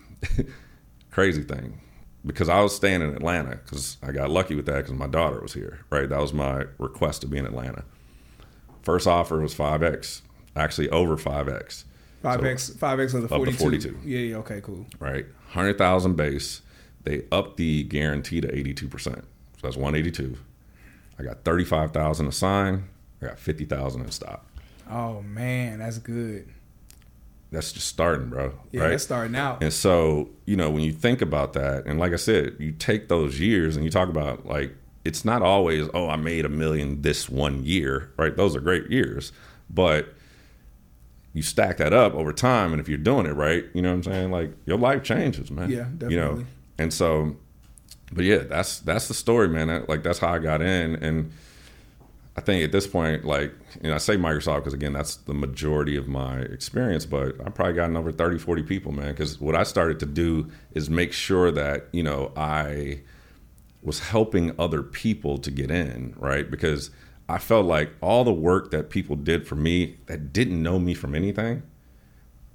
[1.11, 1.81] crazy thing
[2.27, 5.41] because I was staying in Atlanta because I got lucky with that because my daughter
[5.41, 6.09] was here, right?
[6.09, 7.85] That was my request to be in Atlanta.
[8.83, 10.21] First offer was 5X,
[10.57, 11.85] actually over 5X,
[12.23, 13.59] Five X five X of the the forty two.
[13.59, 13.99] 42.
[14.03, 14.87] Yeah, yeah, okay, cool.
[14.99, 15.27] right?
[15.53, 16.63] 100,000 base.
[17.03, 18.91] They upped the guarantee to 82%.
[19.03, 19.21] So
[19.61, 20.39] that's 182.
[21.19, 22.85] I got 35,000 assigned.
[23.21, 24.47] I got 50,000 in stock.
[24.91, 26.49] Oh man, that's good.
[27.55, 28.53] That's just starting, bro.
[28.73, 28.89] Yeah, right?
[28.91, 29.63] that's starting out.
[29.63, 33.09] And so, you know, when you think about that, and like I said, you take
[33.09, 37.03] those years and you talk about like it's not always, oh, I made a million
[37.03, 38.35] this one year, right?
[38.37, 39.33] Those are great years.
[39.69, 40.15] But
[41.33, 43.97] you stack that up over time and if you're doing it right, you know what
[43.97, 44.31] I'm saying?
[44.31, 45.71] Like your life changes, man.
[45.71, 46.29] Yeah, You know.
[46.29, 46.47] definitely.
[46.79, 47.37] And so
[48.13, 49.69] but yeah, that's that's the story, man.
[49.69, 51.33] That, like that's how I got in and
[52.37, 55.35] I think at this point, like, you know, I say Microsoft because, again, that's the
[55.35, 59.13] majority of my experience, but I've probably gotten over 30, 40 people, man.
[59.13, 63.03] Because what I started to do is make sure that, you know, I
[63.83, 66.51] was helping other people to get in, right?
[66.51, 66.91] Because
[67.29, 70.95] I felt like all the work that people did for me that didn't know me
[70.95, 71.63] from anything,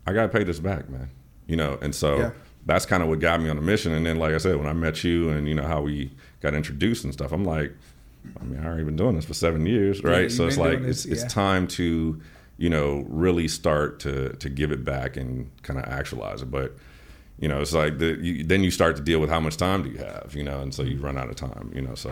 [0.06, 1.10] I got to pay this back, man.
[1.48, 2.32] You know, and so Yeah.
[2.66, 3.94] that's kind of what got me on the mission.
[3.94, 6.12] And then, like I said, when I met you and, you know, how we
[6.42, 7.74] got introduced and stuff, I'm like,
[8.40, 10.24] I mean, I already been doing this for seven years, right?
[10.24, 11.26] you've so it's like doing this, it's yeah.
[11.26, 12.22] it's time to,
[12.58, 16.52] you know, really start to to give it back and kind of actualize it.
[16.52, 16.76] But
[17.40, 19.84] you know, it's like the, you, then you start to deal with how much time
[19.84, 21.96] do you have, you know, and so you run out of time, you know.
[21.96, 22.10] So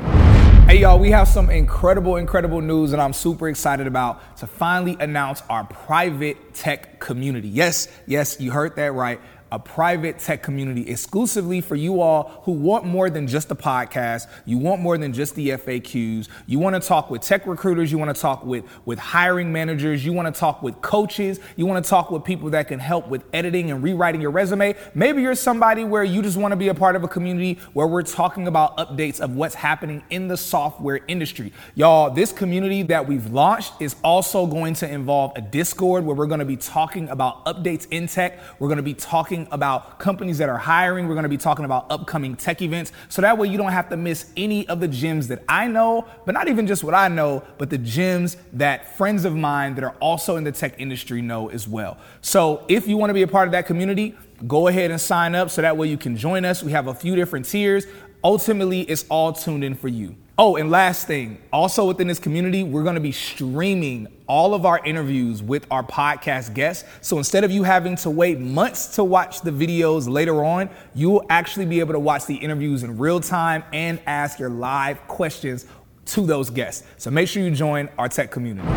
[0.68, 4.96] Hey y'all, we have some incredible, incredible news that I'm super excited about to finally
[5.00, 7.50] announce our private tech community.
[7.50, 9.20] Yes, yes, you heard that right.
[9.52, 14.28] A private tech community exclusively for you all who want more than just the podcast.
[14.46, 16.28] You want more than just the FAQs.
[16.46, 17.92] You want to talk with tech recruiters.
[17.92, 20.06] You want to talk with, with hiring managers.
[20.06, 21.40] You want to talk with coaches.
[21.56, 24.76] You want to talk with people that can help with editing and rewriting your resume.
[24.94, 27.88] Maybe you're somebody where you just want to be a part of a community where
[27.88, 31.54] we're talking about updates of what's happening in the software industry.
[31.76, 36.28] Y'all, this community that we've launched is also going to involve a Discord where we're
[36.28, 38.40] going to be talking about updates in tech.
[38.60, 41.08] We're going to be talking about companies that are hiring.
[41.08, 42.94] We're going to be talking about upcoming tech events.
[43.10, 46.06] So that way you don't have to miss any of the gems that I know,
[46.26, 49.84] but not even just what I know, but the gems that friends of mine that
[49.84, 51.98] are also in the tech industry know as well.
[52.22, 54.16] So if you want to be a part of that community,
[54.48, 56.64] go ahead and sign up so that way you can join us.
[56.64, 57.86] We have a few different tiers.
[58.24, 60.16] Ultimately, it's all tuned in for you.
[60.40, 64.80] Oh, and last thing, also within this community, we're gonna be streaming all of our
[64.86, 66.88] interviews with our podcast guests.
[67.02, 71.10] So instead of you having to wait months to watch the videos later on, you
[71.10, 75.08] will actually be able to watch the interviews in real time and ask your live
[75.08, 75.66] questions
[76.06, 76.86] to those guests.
[76.98, 78.68] So make sure you join our tech community.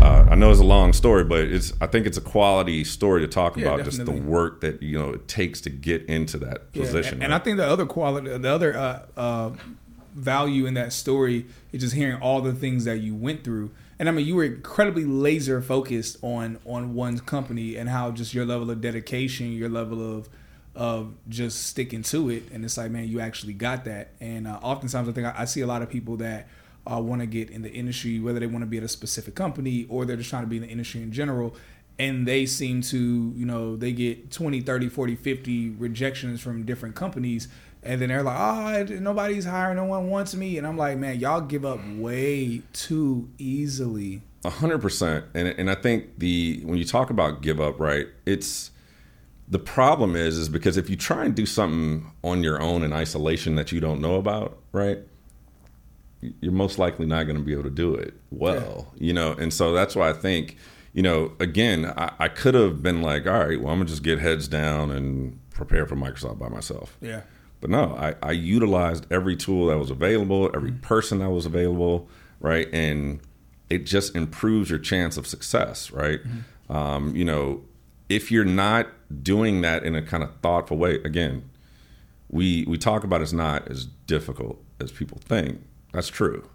[0.00, 3.20] uh, I know it's a long story, but it's I think it's a quality story
[3.20, 6.38] to talk Yeah, about just the work that you know it takes to get into
[6.38, 7.14] that Yeah, position.
[7.16, 9.50] And, and I think the other quality, the other uh, uh,
[10.14, 13.70] value in that story is just hearing all the things that you went through.
[13.98, 18.34] And I mean, you were incredibly laser focused on on one company and how just
[18.34, 20.28] your level of dedication, your level of
[20.74, 22.44] of just sticking to it.
[22.52, 24.12] And it's like, man, you actually got that.
[24.20, 26.48] And uh, oftentimes, I think I, I see a lot of people that
[26.90, 29.34] uh, want to get in the industry, whether they want to be at a specific
[29.34, 31.54] company or they're just trying to be in the industry in general.
[31.96, 36.96] And they seem to, you know, they get 20, 30, 40, 50 rejections from different
[36.96, 37.46] companies.
[37.84, 40.58] And then they're like, oh, nobody's hiring, no one wants me.
[40.58, 44.22] And I'm like, man, y'all give up way too easily.
[44.44, 48.08] A hundred percent, and and I think the when you talk about give up, right?
[48.26, 48.70] It's
[49.48, 52.92] the problem is is because if you try and do something on your own in
[52.92, 54.98] isolation that you don't know about, right?
[56.40, 59.32] You're most likely not going to be able to do it well, you know.
[59.32, 60.56] And so that's why I think,
[60.94, 64.02] you know, again, I, I could have been like, all right, well, I'm gonna just
[64.02, 66.96] get heads down and prepare for Microsoft by myself.
[67.00, 67.22] Yeah.
[67.64, 72.10] But no, I, I utilized every tool that was available, every person that was available,
[72.38, 72.68] right?
[72.74, 73.20] And
[73.70, 76.20] it just improves your chance of success, right?
[76.68, 77.62] Um, you know,
[78.10, 78.88] if you're not
[79.22, 81.48] doing that in a kind of thoughtful way, again,
[82.28, 85.58] we we talk about it's not as difficult as people think.
[85.94, 86.46] That's true,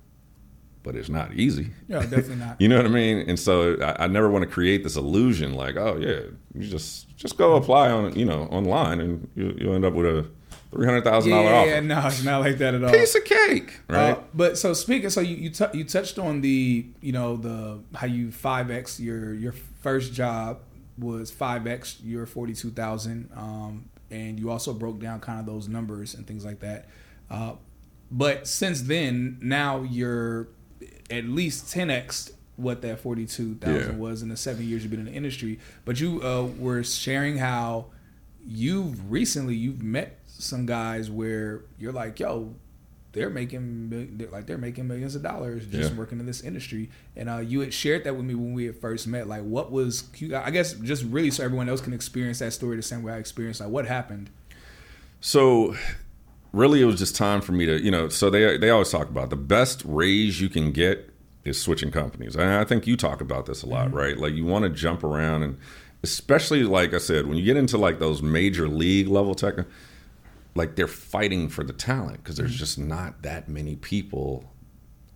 [0.83, 1.71] but it's not easy.
[1.87, 2.57] Yeah, definitely not.
[2.61, 3.27] You know what I mean?
[3.27, 7.17] And so I, I never want to create this illusion like, oh yeah, you just
[7.17, 10.29] just go apply on you know online and you you end up with a
[10.71, 11.69] three hundred thousand dollar yeah, offer.
[11.69, 12.91] yeah, no, it's not like that at all.
[12.91, 14.11] Piece of cake, right?
[14.11, 17.79] Uh, but so speaking, so you you, tou you touched on the you know the
[17.95, 20.59] how you five x your your first job
[20.97, 25.45] was five x your forty two thousand, um, and you also broke down kind of
[25.45, 26.87] those numbers and things like that.
[27.29, 27.53] Uh,
[28.11, 30.49] but since then, now you're
[31.09, 33.97] at least ten x what that forty two thousand Yeah.
[33.97, 35.59] was in the seven years you've been in the industry.
[35.85, 37.85] But you uh, were sharing how
[38.45, 42.55] you've recently you've met some guys where you're like, yo,
[43.11, 45.97] they're making they're like they're making millions of dollars just Yeah.
[45.97, 46.89] working in this industry.
[47.15, 49.27] And uh, you had shared that with me when we had first met.
[49.27, 52.81] Like, what was I guess just really so everyone else can experience that story the
[52.83, 53.61] same way I experienced.
[53.61, 54.29] Like, what happened?
[55.21, 55.75] So
[56.53, 59.09] really it was just time for me to, you know, so they they always talk
[59.09, 61.09] about the best raise you can get
[61.43, 62.35] is switching companies.
[62.35, 64.17] And I think you talk about this a lot, right?
[64.17, 65.57] Like you want to jump around and
[66.03, 69.55] especially like I said, when you get into like those major league level tech,
[70.55, 74.51] like they're fighting for the talent because there's just not that many people.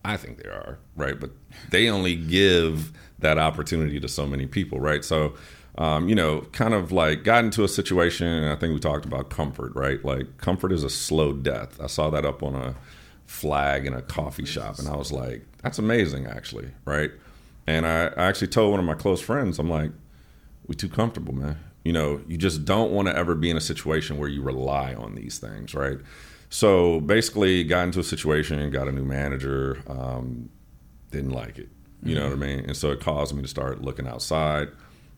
[0.05, 1.31] I think there are right, but
[1.69, 5.03] they only give that opportunity to so many people, right?
[5.03, 5.35] So,
[5.77, 9.05] um, you know, kind of like got into a situation, and I think we talked
[9.05, 10.03] about comfort, right?
[10.03, 11.79] Like comfort is a slow death.
[11.81, 12.75] I saw that up on a
[13.25, 17.11] flag in a coffee shop, and I was like, that's amazing, actually, right?
[17.65, 19.91] And I, I actually told one of my close friends, I'm like,
[20.67, 21.57] we too comfortable, man.
[21.83, 24.93] You know, you just don't want to ever be in a situation where you rely
[24.93, 25.97] on these things, right?
[26.49, 30.49] So basically, got into a situation, got a new manager, um,
[31.11, 31.69] didn't like it.
[32.05, 32.59] You know what I mean?
[32.65, 34.69] And so it caused me to start looking outside.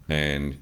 [0.08, 0.60] And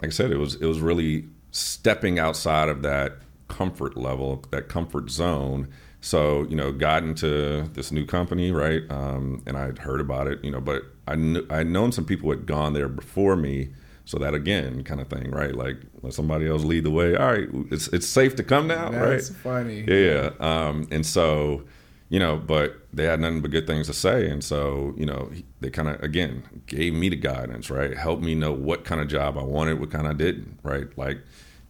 [0.00, 4.68] like I said, it was it was really stepping outside of that comfort level, that
[4.68, 5.68] comfort zone.
[6.00, 8.82] So you know, got into this new company, right?
[8.90, 12.30] Um, and I'd heard about it, you know, but I knew I'd known some people
[12.30, 13.70] who had gone there before me.
[14.08, 15.54] So that again, kind of thing, right?
[15.54, 17.14] Like let somebody else lead the way.
[17.14, 19.38] All right, it's it's safe to come now, That's right?
[19.38, 19.84] funny.
[19.86, 20.30] Yeah.
[20.40, 21.64] Um, and so,
[22.08, 24.30] you know, but they had nothing but good things to say.
[24.30, 27.94] And so, you know, they kind of, again, gave me the guidance, right?
[27.94, 30.86] Helped me know what kind of job I wanted, what kind I didn't, right?
[30.96, 31.18] Like,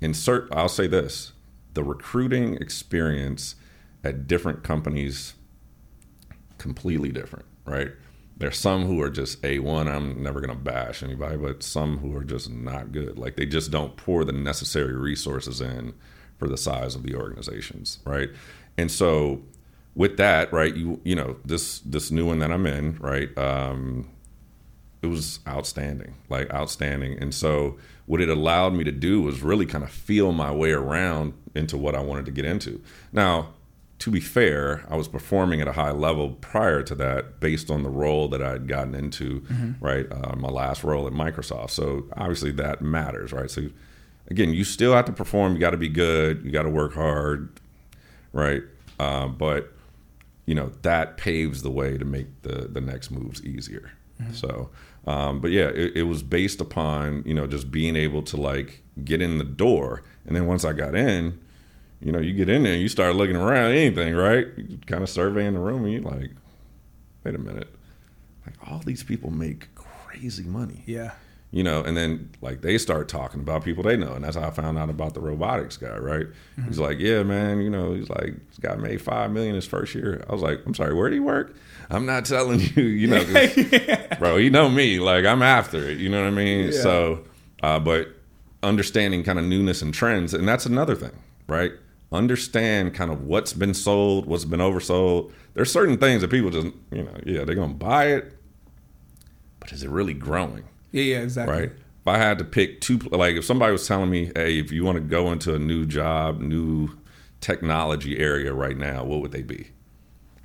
[0.01, 1.33] insert, I'll say this
[1.75, 3.57] the recruiting experience
[4.05, 5.35] at different companies,
[6.59, 7.91] completely different, right?
[8.39, 9.89] There's some who are just A1.
[9.89, 13.19] I'm never going to bash anybody, but some who are just not good.
[13.19, 15.93] Like they just don't pour the necessary resources in
[16.39, 18.31] for the size of the organizations, right?
[18.77, 19.43] And so
[19.97, 23.37] with that, right, you you know, this this new one that I'm in, right?
[23.37, 24.09] Um
[25.03, 27.19] it was outstanding, like outstanding.
[27.19, 30.73] And so what it allowed me to do was really kind of feel my way
[30.73, 32.81] around into what I wanted to get into.
[33.13, 33.55] Now,
[33.99, 37.83] to be fair, I was performing at a high level prior to that based on
[37.83, 39.43] the role that I had gotten into,
[39.81, 40.07] right?
[40.11, 41.71] Uh, my last role at Microsoft.
[41.71, 43.51] So obviously that matters, right?
[43.51, 43.71] So
[44.29, 45.55] again, you still have to perform.
[45.55, 46.45] You got to be good.
[46.45, 47.61] You got to work hard,
[48.33, 48.63] right?
[49.01, 49.73] Uh, but
[50.47, 53.93] you know that paves the way to make the the next moves easier.
[54.33, 54.71] So,
[55.07, 58.83] um, but yeah, it, it was based upon you know just being able to like
[59.05, 61.39] get in the door, and then once I got in,
[62.01, 64.47] you know, you get in there, and you start looking around, anything, right?
[64.57, 66.31] You kind of surveying the room, and you're like,
[67.25, 67.69] wait a minute,
[68.47, 71.13] like all these people make crazy money Yeah.
[71.51, 74.47] you know, and then like they start talking about people they know, and that's how
[74.47, 76.27] I found out about the robotics guy, right?
[76.67, 79.95] He's like, yeah, man, you know, he's like, this guy made five million his first
[79.95, 80.25] year.
[80.29, 81.55] I was like, I'm sorry, where did he work?
[81.91, 85.99] I'm not telling you, you know, 'cause- bro, you know me, like I'm after it,
[85.99, 86.67] you know what I mean?
[86.67, 86.81] Yeah.
[86.81, 87.25] So,
[87.63, 88.09] uh, but
[88.63, 91.13] understanding kind of newness and trends, and that's another thing,
[91.47, 91.73] right?
[92.11, 95.31] Understand kind of what's been sold, what's been oversold.
[95.55, 98.33] There's certain things that people just, you know, yeah, they're gonna buy it,
[99.61, 100.65] but is it really growing?
[100.93, 101.55] Yeah, yeah, exactly.
[101.55, 101.71] right?
[101.71, 104.85] If I had to pick two, like if somebody was telling me, hey, if you
[104.85, 106.91] want to go into a new job, new
[107.41, 109.69] technology area right now, what would they be?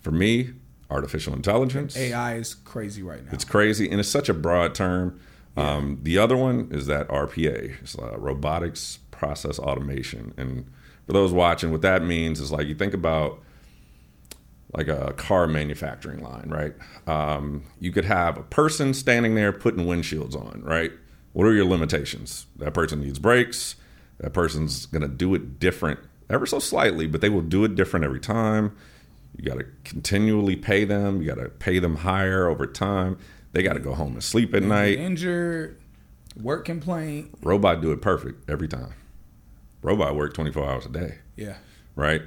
[0.02, 0.52] For me,
[0.90, 1.96] artificial intelligence.
[1.96, 3.32] AI is crazy right now.
[3.32, 5.20] It's crazy, and it's such a broad term.
[5.56, 10.34] Um, the other one is that RPA, it's uh, robotics process automation.
[10.36, 10.66] And
[11.06, 13.42] for those watching, what that means is like you think about
[14.74, 16.74] like a car manufacturing line, right?
[17.08, 20.92] Um, you could have a person standing there putting windshields on, right?
[21.34, 22.48] What are your limitations?
[22.58, 23.76] That person needs brakes.
[24.20, 27.76] That person's going to do it different, ever so slightly, but they will do it
[27.76, 28.76] different every time.
[29.36, 31.22] You got to continually pay them.
[31.22, 33.18] You got to pay them higher over time.
[33.52, 34.98] They got to go home and sleep at night.
[34.98, 35.80] Injured,
[36.40, 37.36] work complaint.
[37.42, 38.94] Robot do it perfect every time.
[39.84, 41.56] Robot work 24 hours a day Yeah.
[41.96, 42.22] right?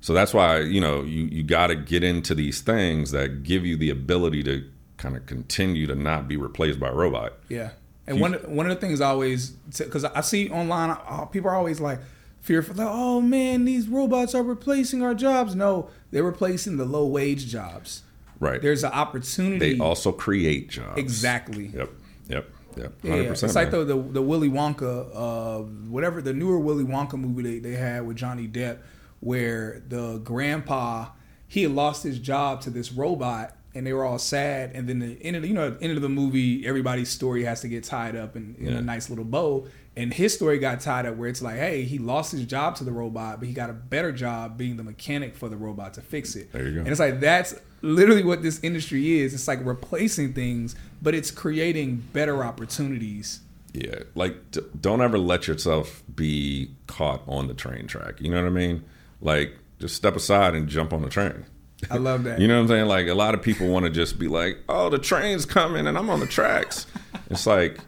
[0.00, 3.66] So that's why you know you you got to get into these things that give
[3.66, 4.64] you the ability to
[4.96, 7.32] kind of continue to not be replaced by a robot.
[7.48, 7.70] Yeah.
[8.06, 10.96] And one one of the things I always because I see online
[11.32, 11.98] people are always like
[12.40, 15.54] fearful like oh man these robots are replacing our jobs.
[15.56, 18.02] No, they're replacing the low wage jobs.
[18.40, 18.62] Right.
[18.62, 19.74] There's an opportunity.
[19.74, 20.96] they also create jobs.
[20.98, 21.66] exactly.
[21.74, 21.90] Yep.
[22.28, 22.50] Yep.
[22.76, 23.28] Yeah, Hundred yeah.
[23.30, 23.50] percent.
[23.50, 25.58] It's like the, the the Willy Wonka, uh,
[25.90, 28.78] whatever the newer Willy Wonka movie they, they had with Johnny Depp,
[29.20, 31.08] where the grandpa
[31.46, 34.72] he had lost his job to this robot, and they were all sad.
[34.74, 37.60] And then the end of the, you know end of the movie, everybody's story has
[37.62, 38.78] to get tied up in, in Yeah.
[38.78, 39.66] a nice little bow.
[39.98, 42.84] And his story got tied up where it's like, hey, he lost his job to
[42.84, 46.00] the robot, but he got a better job being the mechanic for the robot to
[46.02, 46.52] fix it.
[46.52, 46.78] There you go.
[46.80, 49.34] And it's like that's literally what this industry is.
[49.34, 53.40] It's like replacing things, but it's creating better opportunities.
[53.72, 58.20] Yeah, like d- don't ever let yourself be caught on the train track.
[58.20, 58.84] You know what I mean?
[59.20, 61.44] Like just step aside and jump on the train.
[61.90, 62.38] I love that.
[62.40, 62.86] You know what I'm saying?
[62.86, 65.98] Like a lot of people want to just be like, "Oh, the train's coming and
[65.98, 66.86] I'm on the tracks."
[67.30, 67.78] it's like,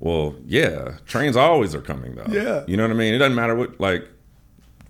[0.00, 2.26] Well, yeah, trains always are coming though.
[2.30, 2.64] Yeah.
[2.68, 3.14] you know what I mean.
[3.14, 4.08] It doesn't matter what like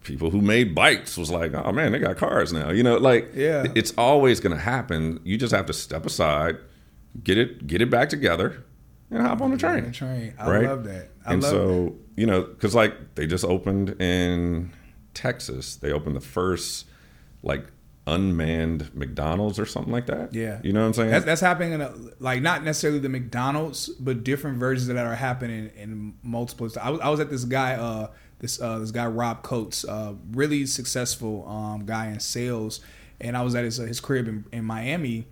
[0.04, 2.70] people who made bikes was like, oh man, they got cars now.
[2.70, 3.66] You know, like Yeah.
[3.74, 5.20] it's always going to happen.
[5.24, 6.56] You just have to step aside,
[7.24, 8.64] get it get it back together,
[9.10, 9.84] and hop on the train.
[9.84, 10.34] The train.
[10.38, 10.66] I right?
[10.68, 11.08] love that.
[11.24, 14.72] I love and love so you know, because like they just opened in
[15.14, 16.86] Texas, they opened the first
[17.42, 17.64] like
[18.08, 20.34] unmanned McDonald's or something like that.
[20.34, 21.10] Yeah, you know what I'm saying?
[21.10, 25.06] That's, that's happening in a, like not necessarily the McDonald's, but different versions of that
[25.06, 26.68] are happening in multiple.
[26.80, 30.14] I was, I was at this guy, uh, this uh, this guy Rob Coates, uh,
[30.32, 32.80] really successful um, guy in sales,
[33.20, 35.26] and I was at his his crib in, in Miami.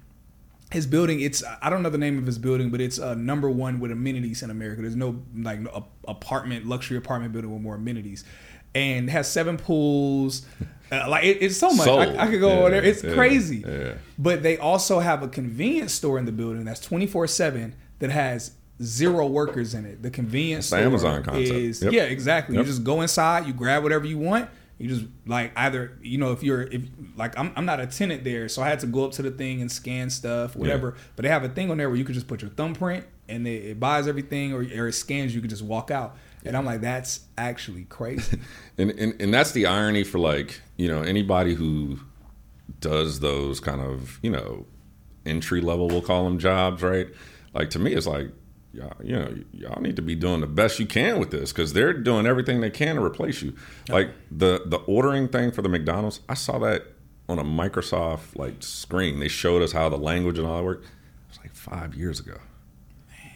[0.72, 3.48] His building, it's I don't know the name of his building, but it's uh, number
[3.48, 4.82] one with amenities in America.
[4.82, 8.24] There's no like no apartment, luxury apartment building with more amenities,
[8.74, 10.44] and has seven pools.
[10.92, 11.88] Uh, like it, it's so much.
[11.88, 12.84] I, I could go Yeah, over there.
[12.84, 13.64] It's yeah, crazy.
[13.66, 13.94] yeah.
[14.18, 18.52] But they also have a convenience store in the building that's 24 7 that has
[18.82, 20.02] zero workers in it.
[20.02, 21.48] The convenience store Amazon concept.
[21.56, 21.92] is Yep.
[21.92, 22.56] yeah, exactly.
[22.56, 22.64] Yep.
[22.64, 24.48] You just go inside, you grab whatever you want.
[24.78, 26.82] You just like either you know if you're if
[27.16, 29.30] like I'm, I'm not a tenant there, so I had to go up to the
[29.30, 30.94] thing and scan stuff, whatever.
[31.16, 33.46] But they have a thing on there where you can just put your thumbprint and
[33.48, 35.34] it, it buys everything or, or it scans.
[35.34, 38.38] You can just walk out, and I'm like, that's actually crazy.
[38.78, 41.98] and, and and that's the irony for like you know anybody who
[42.80, 44.66] does those kind of you know
[45.24, 47.08] entry level we'll call them jobs right?
[47.54, 48.28] Like to me it's like
[48.72, 51.72] y'all, you know y'all need to be doing the best you can with this because
[51.72, 53.54] they're doing everything they can to replace you.
[53.88, 56.82] Like the the ordering thing for the mcdonald's i saw that
[57.28, 59.18] on a microsoft like screen.
[59.20, 60.84] They showed us how the language and all that worked.
[60.84, 60.90] It
[61.28, 62.38] was like five years ago.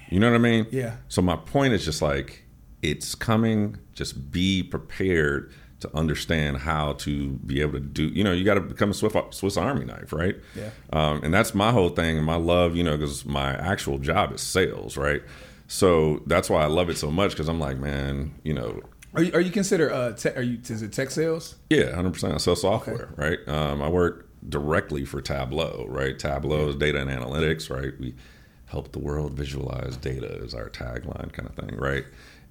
[0.08, 0.66] You know what i mean?
[0.70, 0.96] Yeah.
[1.08, 2.44] so my point is just like
[2.82, 3.78] it's coming.
[3.94, 8.08] Just be prepared to understand how to be able to do.
[8.08, 10.36] You know, you got to become a Swiss, Swiss Army knife, right?
[10.54, 10.70] Yeah.
[10.92, 12.76] Um, and that's my whole thing and my love.
[12.76, 15.22] You know, because my actual job is sales, right?
[15.68, 18.82] So that's why I love it so much because I'm like, man, you know,
[19.14, 21.56] are you are you consider uh te- are you is it tech sales?
[21.68, 22.34] yeah, hundred percent.
[22.34, 23.38] I sell software, right?
[23.48, 26.18] Um, I work directly for Tableau, right?
[26.18, 27.92] Tableau is data and analytics, right?
[27.98, 28.14] We
[28.66, 32.04] help the world visualize data is our tagline, kind of thing, right?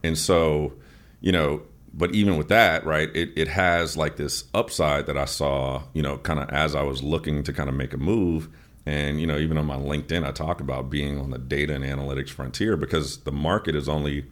[0.04, 0.74] And so,
[1.22, 5.26] you know, but even with that, right, it, it has like this upside that I
[5.26, 8.50] saw, you know, kind of as I was looking to kind of make a move.
[8.86, 11.84] And, you know, even on my LinkedIn, I talk about being on the data and
[11.84, 14.26] analytics frontier because the market is only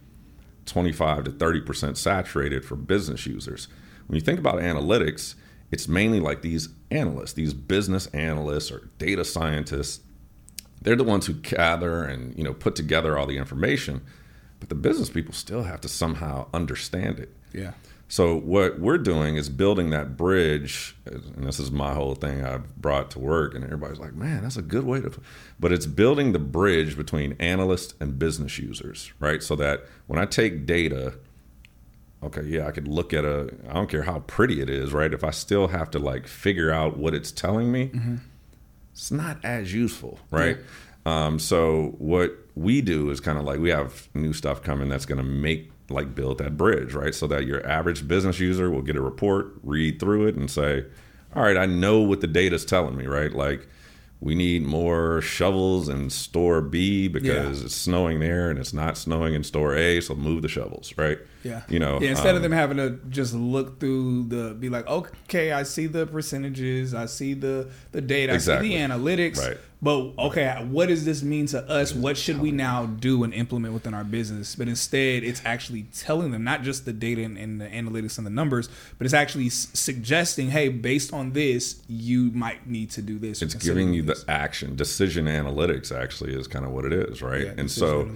[0.66, 3.68] 25 to 30% saturated for business users.
[4.06, 5.34] When you think about analytics,
[5.70, 10.00] it's mainly like these analysts, these business analysts or data scientists.
[10.80, 14.02] They're the ones who gather and, you know, put together all the information,
[14.60, 17.34] but the business people still have to somehow understand it.
[17.52, 17.72] Yeah.
[18.10, 22.74] So what we're doing is building that bridge, and this is my whole thing I've
[22.76, 25.12] brought to work, and everybody's like, "Man, that's a good way to,"
[25.60, 29.42] but it's building the bridge between analysts and business users, right?
[29.42, 31.18] So that when I take data,
[32.22, 35.12] okay, yeah, I could look at a, I don't care how pretty it is, right?
[35.12, 38.16] If I still have to like figure out what it's telling me, mm-hmm.
[38.92, 40.56] it's not as useful, right?
[41.08, 45.06] Um, so what we do is kind of like we have new stuff coming that's
[45.06, 47.14] going to make like build that bridge, right?
[47.14, 50.84] So that your average business user will get a report, read through it, and say,
[51.34, 53.32] "All right, I know what the data's telling me, right?
[53.32, 53.66] Like
[54.20, 57.64] we need more shovels in store B because Yeah.
[57.66, 61.18] it's snowing there and it's not snowing in store A, so move the shovels, right?
[61.44, 61.62] Yeah.
[61.68, 64.88] you know, Yeah, instead of um, them having to just look through the be like,
[64.88, 68.74] okay, I see the percentages, I see the the data, Exactly.
[68.74, 69.38] I see the analytics.
[69.38, 69.56] Right.
[69.80, 71.94] But okay, what does this mean to us?
[71.94, 74.56] What should we now do and implement within our business?
[74.56, 78.26] But instead, it's actually telling them not just the data and, and the analytics and
[78.26, 78.68] the numbers,
[78.98, 83.40] but it's actually s- suggesting, hey, based on this, you might need to do this.
[83.40, 87.22] it's giving you doing the action decision analytics actually is kind of what it is
[87.22, 88.10] right Yeah, and so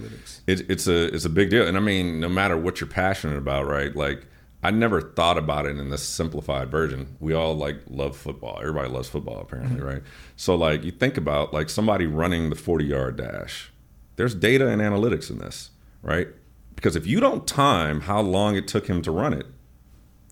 [0.47, 3.37] it, it's a it's a big deal and i mean no matter what you're passionate
[3.37, 4.25] about right like
[4.63, 7.15] i never thought about it in this simplified version.
[7.19, 8.57] We all like love football.
[8.59, 9.87] Everybody loves football apparently Mm-hmm.
[9.87, 10.03] right?
[10.35, 13.71] So like you think about like somebody running the 40 yard dash.
[14.15, 15.69] There's data and analytics in this
[16.01, 16.27] right?
[16.75, 19.45] Because if you don't time how long it took him to run it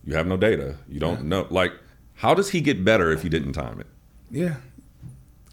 [0.04, 0.78] you have no data.
[0.88, 1.74] You don't know like
[2.16, 3.88] how does he get better if you didn't time it?
[4.30, 4.56] Yeah.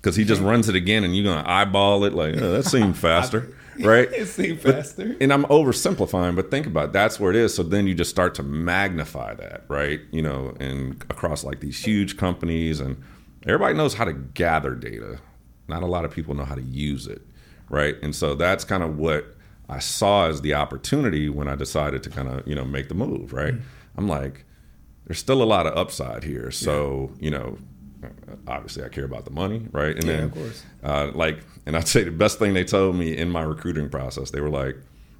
[0.01, 2.97] Because he just runs it again and you're gonna eyeball it like oh, that seemed
[3.09, 4.09] faster right?
[4.13, 5.17] It seemed faster.
[5.21, 7.55] and i'm oversimplifying but think about it, that's where it is.
[7.55, 10.01] So then you just start to magnify that right?
[10.11, 13.01] You know and across like these huge companies and
[13.47, 15.21] everybody knows how to gather data.
[15.69, 17.23] Not a lot of people know how to use it
[17.69, 17.97] right?
[18.03, 19.35] And so that's kind of what
[19.71, 22.95] i saw as the opportunity when i decided to kind of you know make the
[22.95, 23.55] move right?
[23.55, 23.63] Mm.
[23.97, 24.45] I'm like
[25.07, 26.51] there's still a lot of upside here.
[26.51, 27.59] So you know
[28.47, 30.63] obviously i care about the money right and Yeah, then of course.
[30.85, 34.31] uh, like and i'd say the best thing they told me in my recruiting process
[34.31, 34.77] they were like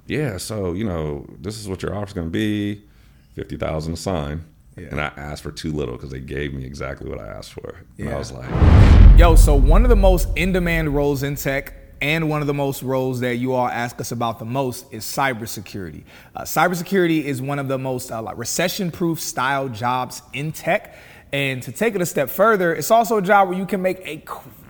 [0.07, 2.81] yeah, so you know, this is what your offer's going to be,
[3.35, 4.43] fifty thousand a sign.
[4.75, 4.87] Yeah.
[4.89, 7.75] And I asked for too little because they gave me exactly what I asked for.
[7.99, 8.15] And Yeah.
[8.15, 8.49] I was like,
[9.19, 12.55] Yo, so one of the most in demand roles in tech and one of the
[12.55, 16.05] most roles that you all ask us about the most is cybersecurity.
[16.35, 20.95] Uh, cybersecurity is one of the most uh, like recession proof style jobs in tech.
[21.31, 24.01] And to take it a step further, it's also a job where you can make
[24.05, 24.17] a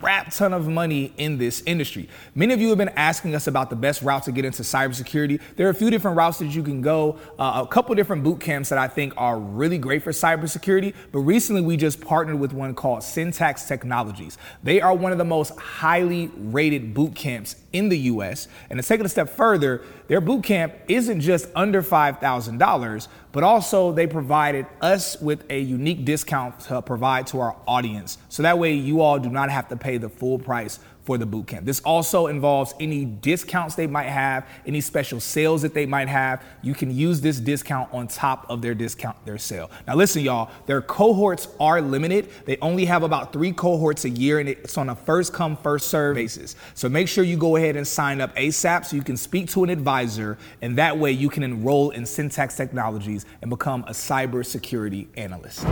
[0.00, 2.08] crap ton of money in this industry.
[2.34, 5.40] Many of you have been asking us about the best route to get into cybersecurity.
[5.56, 8.40] There are a few different routes that you can go, uh, a couple different boot
[8.40, 10.94] camps that I think are really great for cybersecurity.
[11.12, 14.38] But recently, we just partnered with one called Syntax Technologies.
[14.62, 18.48] They are one of the most highly rated boot camps in the US.
[18.68, 23.44] And to take it a step further, their boot camp isn't just under $5,000, but
[23.44, 28.18] also they provided us with a unique discount to provide to our audience.
[28.28, 31.26] So that way you all do not have to pay the full price for the
[31.26, 31.66] boot camp.
[31.66, 36.42] This also involves any discounts they might have, any special sales that they might have.
[36.62, 39.70] You can use this discount on top of their discount, their sale.
[39.86, 42.28] Now, listen, y'all, their cohorts are limited.
[42.44, 45.88] They only have about three cohorts a year, and it's on a first come, first
[45.88, 46.54] serve basis.
[46.74, 49.64] So make sure you go ahead and sign up ASAP so you can speak to
[49.64, 55.08] an advisor, and that way you can enroll in Syntax Technologies and become a cybersecurity
[55.16, 55.64] analyst.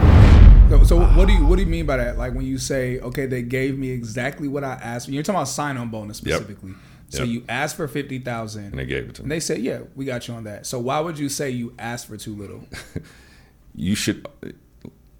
[0.68, 2.18] So, so what do you what do you mean by that?
[2.18, 5.12] Like when you say, okay, they gave me exactly what I asked for.
[5.12, 6.36] You're talking about sign-on bonus Yep.
[6.42, 6.74] specifically.
[7.08, 7.28] So Yep.
[7.32, 9.36] you asked for fifty thousand, and they gave it to and me.
[9.36, 10.66] they said, yeah, we got you on that.
[10.66, 12.64] So why would you say you asked for too little?
[13.74, 14.26] you should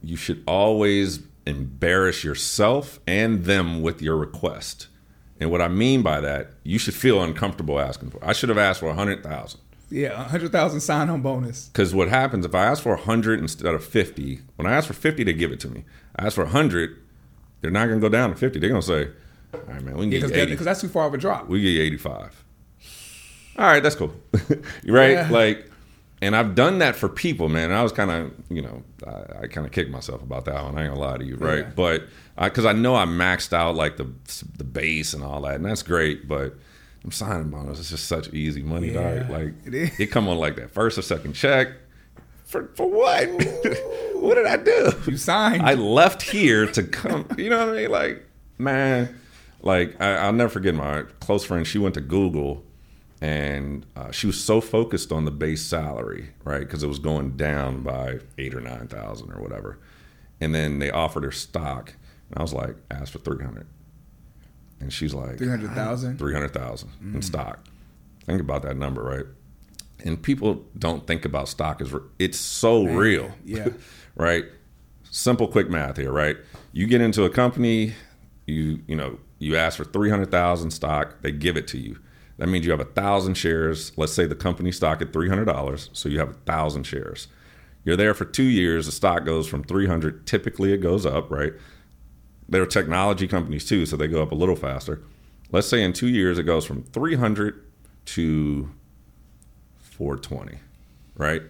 [0.02, 4.88] you should always embarrass yourself and them with your request.
[5.40, 8.22] And what I mean by that, you should feel uncomfortable asking for.
[8.22, 9.60] I should have asked for a hundred thousand.
[9.90, 11.68] Yeah, a hundred thousand sign-on bonus.
[11.68, 14.40] Because what happens if I ask for a hundred instead of fifty?
[14.56, 15.84] When I ask for fifty, they give it to me.
[16.16, 16.96] I ask for a hundred,
[17.60, 18.58] they're not gonna go down to fifty.
[18.58, 19.08] They're gonna say,
[19.54, 20.50] "All right, man, we can get 80.
[20.50, 21.48] because that's too far of a drop.
[21.48, 22.44] we get 85
[23.58, 24.14] all right that's cool
[24.86, 25.28] right Yeah.
[25.32, 25.68] like
[26.22, 29.42] and i've done that for people man And i was kind of you know i,
[29.42, 31.64] I kind of kicked myself about that one i ain't gonna lie to you right
[31.64, 31.70] Yeah.
[31.74, 32.02] but
[32.40, 34.06] because I, know i maxed out like the
[34.56, 36.54] the base and all that and that's great but
[37.08, 39.98] i'm signing bonus it's just such easy money Yeah, dog like it is.
[39.98, 41.68] it come on like that first or second check
[42.44, 43.26] for for what
[44.16, 45.62] what did i do You signed.
[45.62, 47.26] I left here to come.
[47.38, 47.90] You know what I mean?
[47.90, 48.26] Like,
[48.58, 49.18] man,
[49.62, 51.66] like I, I'll never forget my close friend.
[51.66, 52.62] She went to Google,
[53.22, 56.60] and uh, she was so focused on the base salary, right?
[56.60, 59.78] Because it was going down by eight or nine thousand or whatever.
[60.40, 61.94] And then they offered her stock,
[62.30, 63.66] and I was like, ask for three hundred,
[64.80, 66.18] and she's like, Three hundred thousand.
[66.18, 67.24] three hundred thousand in mm.
[67.24, 67.66] stock.
[68.26, 69.24] Think about that number, right?
[70.04, 73.68] And people don't think about stock as re- it's so real, yeah.
[74.16, 74.44] right?
[75.10, 76.36] Simple, quick math here, right?
[76.72, 77.94] You get into a company,
[78.46, 81.98] you you know you ask for three hundred thousand stock, they give it to you.
[82.38, 83.92] That means you have a thousand shares.
[83.96, 87.28] Let's say the company stock at three hundred dollars, so you have a thousand shares.
[87.84, 88.86] You're there for two years.
[88.86, 90.26] The stock goes from three hundred.
[90.26, 91.52] Typically, it goes up, right?
[92.48, 95.02] They're technology companies too, so they go up a little faster.
[95.52, 97.62] Let's say in two years it goes from 300
[98.06, 98.70] to
[99.80, 100.58] 420,
[101.16, 101.42] right?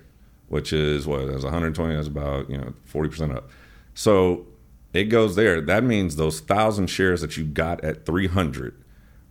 [0.49, 1.27] Which is what?
[1.27, 1.95] That's 120.
[1.95, 3.51] That's about you know 40 percent up.
[3.95, 4.47] So
[4.93, 5.61] it goes there.
[5.61, 8.75] That means those thousand shares that you got at 300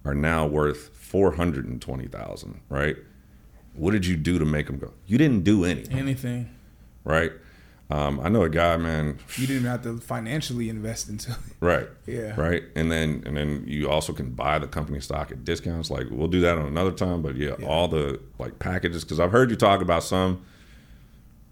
[0.06, 2.96] are now worth 420,000, right?
[3.74, 4.94] What did you do to make them go?
[5.08, 6.50] You didn't do anything, Anything.
[7.04, 7.32] right?
[7.90, 9.18] Um, I know a guy, man.
[9.38, 11.38] You didn't have to financially invest into it.
[11.62, 11.88] Right.
[12.06, 12.40] Yeah.
[12.40, 12.64] Right.
[12.76, 15.90] And then and then you also can buy the company stock at discounts.
[15.90, 17.22] Like we'll do that on another time.
[17.22, 20.44] But yeah, all the like packages because I've heard you talk about some,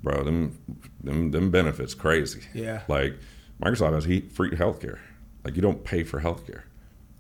[0.04, 0.24] bro.
[0.24, 0.60] Them
[1.02, 2.42] them them benefits crazy.
[2.54, 2.82] Yeah.
[2.90, 3.18] Like
[3.62, 5.00] Microsoft has he free healthcare.
[5.46, 6.64] Like you don't pay for healthcare.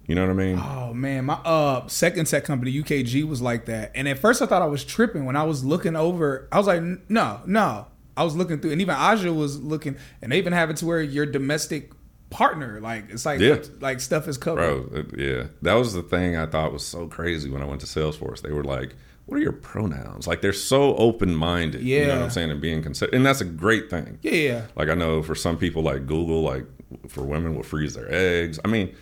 [0.07, 0.59] You know what I mean?
[0.61, 4.45] Oh man, my uh second tech company UKG was like that, and at first I
[4.45, 6.47] thought I was tripping when I was looking over.
[6.51, 7.87] I was like, no, no.
[8.17, 10.85] I was looking through, and even Aja was looking, and they even have it to
[10.85, 11.91] where your domestic
[12.29, 13.57] partner, like it's like Yeah.
[13.81, 14.89] like stuff is covered.
[14.89, 17.87] Bro, yeah, that was the thing I thought was so crazy when I went to
[17.87, 18.41] Salesforce.
[18.41, 18.95] They were like,
[19.25, 21.81] "What are your pronouns?" Like they're so open minded.
[21.81, 24.17] you know what I'm saying, and being considered, and that's a great thing.
[24.21, 24.61] Yeah, yeah.
[24.75, 26.65] Like I know for some people, like Google, like
[27.07, 28.59] for women will freeze their eggs.
[28.65, 28.95] I mean,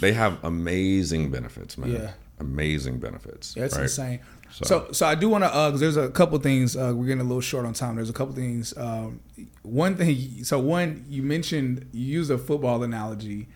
[0.00, 1.90] they have amazing benefits, man.
[1.92, 2.10] Yeah.
[2.40, 3.54] Amazing benefits.
[3.54, 3.82] That's right?
[3.84, 4.20] insane.
[4.52, 6.76] So- So, so, I do want to, uh, cause there's a couple things.
[6.76, 7.96] Uh, we're getting a little short on time.
[7.96, 8.72] There's a couple things.
[8.76, 9.18] Um,
[9.62, 10.44] one thing.
[10.44, 13.48] So, one you mentioned you used a football analogy,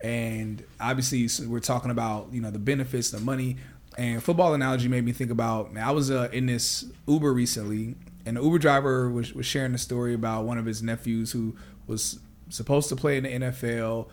[0.00, 3.56] and obviously so we're talking about you know the benefits, the money,
[3.98, 5.72] and football analogy made me think about.
[5.72, 9.74] Man, I was uh, in this Uber recently, and the Uber driver was was sharing
[9.74, 11.56] a story about one of his nephews who
[11.88, 14.08] was supposed to play in the NFL,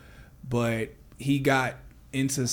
[0.49, 1.75] but he got
[2.13, 2.47] into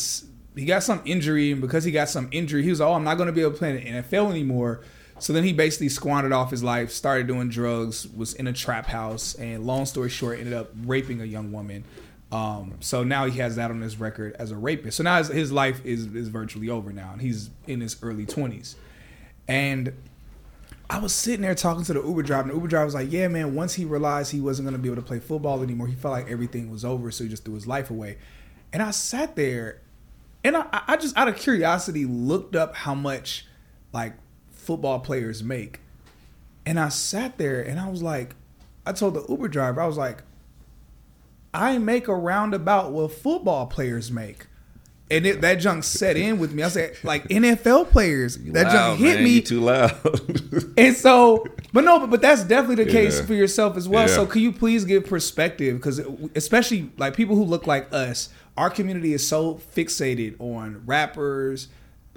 [0.59, 3.17] he got some injury, and because he got some injury, he was oh, I'm not
[3.17, 4.81] going to be able to play in the NFL anymore.
[5.21, 8.87] So then he basically squandered off his life, started doing drugs, was in a trap
[8.87, 11.85] house, and long story short, ended up raping a young woman.
[12.31, 14.99] Um, so now he has that on his record as a rapist.
[14.99, 18.27] So now his, his life is is virtually over now, and he's in his early
[18.27, 18.77] twenties.
[19.47, 19.93] And
[20.91, 23.11] I was sitting there talking to the Uber driver, and the Uber driver was like,
[23.11, 23.55] "Yeah, man.
[23.55, 26.13] Once he realized he wasn't going to be able to play football anymore, he felt
[26.13, 28.19] like everything was over, so he just threw his life away."
[28.73, 29.81] And I sat there,
[30.49, 33.47] and I, I just out of curiosity looked up how much
[33.93, 34.15] like
[34.51, 35.81] football players make,
[36.65, 38.35] and I sat there and I was like,
[38.87, 40.23] I told the Uber driver, I was like,
[41.53, 44.47] I make around about what football players make.
[45.11, 46.63] And it, that junk set in with me.
[46.63, 49.25] I said, like NFL players, that Loud, junk hit man.
[49.25, 49.31] me.
[49.31, 49.95] You too loud.
[50.77, 53.27] And so, but no, but, but that's definitely the case Yeah.
[53.27, 54.07] for yourself as well.
[54.09, 54.15] Yeah.
[54.15, 55.77] So, can you please give perspective?
[55.77, 56.01] Because
[56.37, 61.69] especially like people who look like us, our community is so fixated on rappers,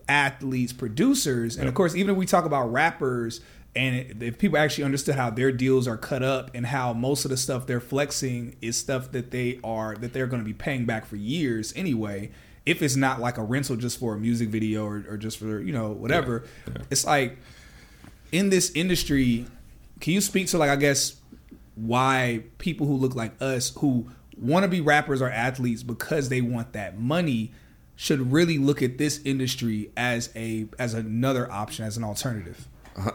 [0.07, 3.41] athletes, producers, and of course, even if we talk about rappers,
[3.75, 7.31] and if people actually understood how their deals are cut up and how most of
[7.31, 10.85] the stuff they're flexing is stuff that they are that they're going to be paying
[10.85, 12.29] back for years anyway.
[12.65, 15.59] If it's not like a rental just for a music video or, or just for
[15.61, 16.45] you know whatever,
[16.89, 17.37] it's like
[18.31, 19.45] in this industry,
[19.99, 21.15] can you speak to like I guess
[21.75, 24.07] why people who look like us who
[24.37, 27.51] want to be rappers or athletes because they want that money
[27.95, 32.67] should really look at this industry as a as another option as an alternative.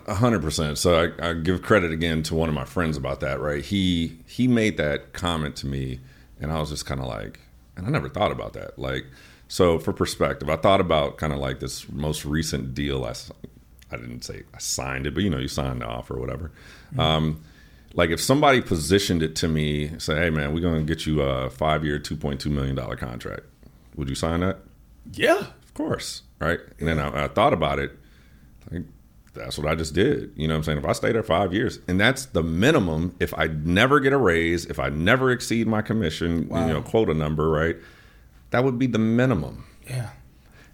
[0.07, 0.79] A hundred percent.
[0.79, 3.41] So I, I give credit again to one of my friends about that.
[3.41, 3.65] Right?
[3.65, 6.01] He he made that comment to me,
[6.41, 7.41] and I was just kind of like,
[7.77, 8.79] and I never thought about that.
[8.79, 9.07] Like,
[9.49, 13.05] so for perspective, I thought about kind of like this most recent deal.
[13.05, 13.15] I,
[13.91, 16.51] I didn't say I signed it, but you know, you signed the offer or whatever.
[16.99, 17.43] Um,
[17.95, 21.23] like if somebody positioned it to me, say, "Hey, man, we're going to get you
[21.23, 23.45] a five-year, two point two million dollar contract,"
[23.95, 24.59] would you sign that?
[25.13, 25.39] Yeah.
[25.39, 26.61] Of course, right?
[26.79, 27.93] And then I, I thought about it.
[28.71, 28.83] Like,
[29.35, 30.33] that's what I just did.
[30.35, 30.79] You know what I'm saying?
[30.79, 33.15] If I stay there five years, and that's the minimum.
[33.21, 36.67] If I never get a raise, if I never exceed my commission, wow.
[36.67, 37.77] you know, quota number, right?
[38.57, 39.67] That would be the minimum.
[39.87, 40.09] Yeah.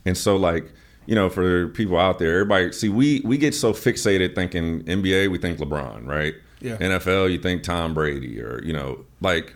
[0.05, 0.73] And so, like,
[1.07, 5.33] you know, for people out there, everybody see we we get so fixated thinking NBA,
[5.33, 6.33] we think LeBron, right?
[6.61, 6.77] Yeah.
[6.77, 9.53] NFL, you think Tom Brady, or you know, like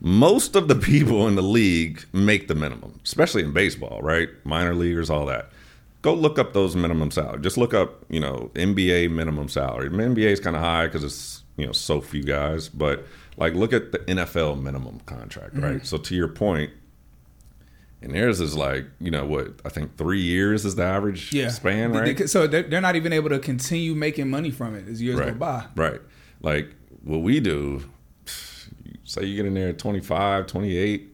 [0.00, 4.30] most of the people in the league make the minimum, especially in baseball, right?
[4.42, 5.50] Minor leaguers, all that.
[6.02, 7.40] Go look up those minimum salary.
[7.40, 9.90] Just look up, you know, NBA minimum salary.
[9.90, 13.72] NBA is kind of high because it's you know so few guys, but like look
[13.72, 15.76] at the NFL minimum contract, right?
[15.76, 15.84] Mm-hmm.
[15.84, 16.72] So to your point,
[18.02, 21.48] and theirs is like you know what I think three years is the average Yeah.
[21.48, 22.16] span, right?
[22.16, 25.18] they- so they're, they're not even able to continue making money from it as years
[25.18, 25.64] go by.
[25.76, 26.00] right.
[26.40, 27.82] Like what we do,
[29.04, 31.10] say you get in there at 25, 28,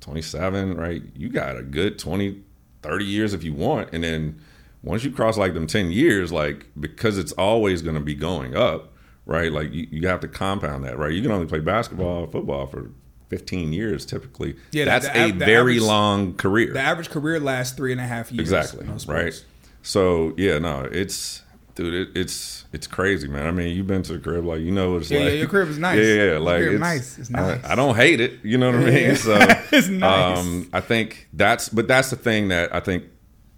[0.00, 1.02] 27, right?
[1.16, 2.40] You got a good 20,
[2.82, 3.90] 30 years if you want.
[3.92, 4.40] And then
[4.82, 8.54] once you cross like them 10 years, like because it's always going to be going
[8.56, 8.92] up,
[9.26, 9.50] right?
[9.52, 11.12] Like you, you have to compound that, right?
[11.12, 12.90] You can only play basketball or football for
[13.28, 14.56] 15 years typically.
[14.72, 16.72] Yeah, That's the a the very average- long career.
[16.72, 18.40] The average career lasts three and a half years.
[18.52, 18.86] Exactly.
[19.06, 19.34] Right.
[19.82, 21.42] So yeah, no, it's
[21.74, 23.46] dude, it, it's it's crazy, man.
[23.46, 25.28] I mean, you've been to the crib, like you know what it's Yeah, like.
[25.28, 25.98] yeah, your crib is nice.
[26.04, 27.18] Yeah, yeah, like it's nice.
[27.18, 27.64] It's I- nice.
[27.64, 28.40] I, don't hate it.
[28.42, 29.16] You know what I mean?
[29.16, 29.36] So
[29.72, 30.38] It's nice.
[30.38, 33.04] Um, I think that's, but that's the thing that I think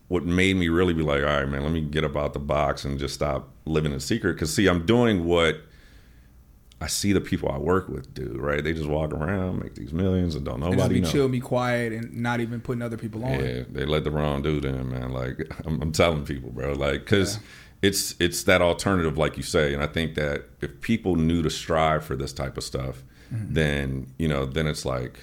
[0.09, 2.41] what made me really be like, all right, man, let me get up out the
[2.41, 4.33] box and just stop living in secret.
[4.35, 5.61] Because see, I'm doing what
[6.81, 8.37] I see the people I work with do.
[8.39, 8.63] Right?
[8.65, 11.11] They just walk around, make these millions, and don't And just nobody be know.
[11.11, 13.33] chill, be quiet, and not even putting other people on.
[13.45, 15.13] Yeah, they let the wrong dude in, man.
[15.13, 16.73] Like I'm, I'm telling people, bro.
[16.73, 17.39] Like, cause
[17.83, 21.51] it's it's that alternative, like you say, and I think that if people knew to
[21.51, 23.55] strive for this type of stuff, Mm-hmm.
[23.55, 25.21] then you know, then it's like,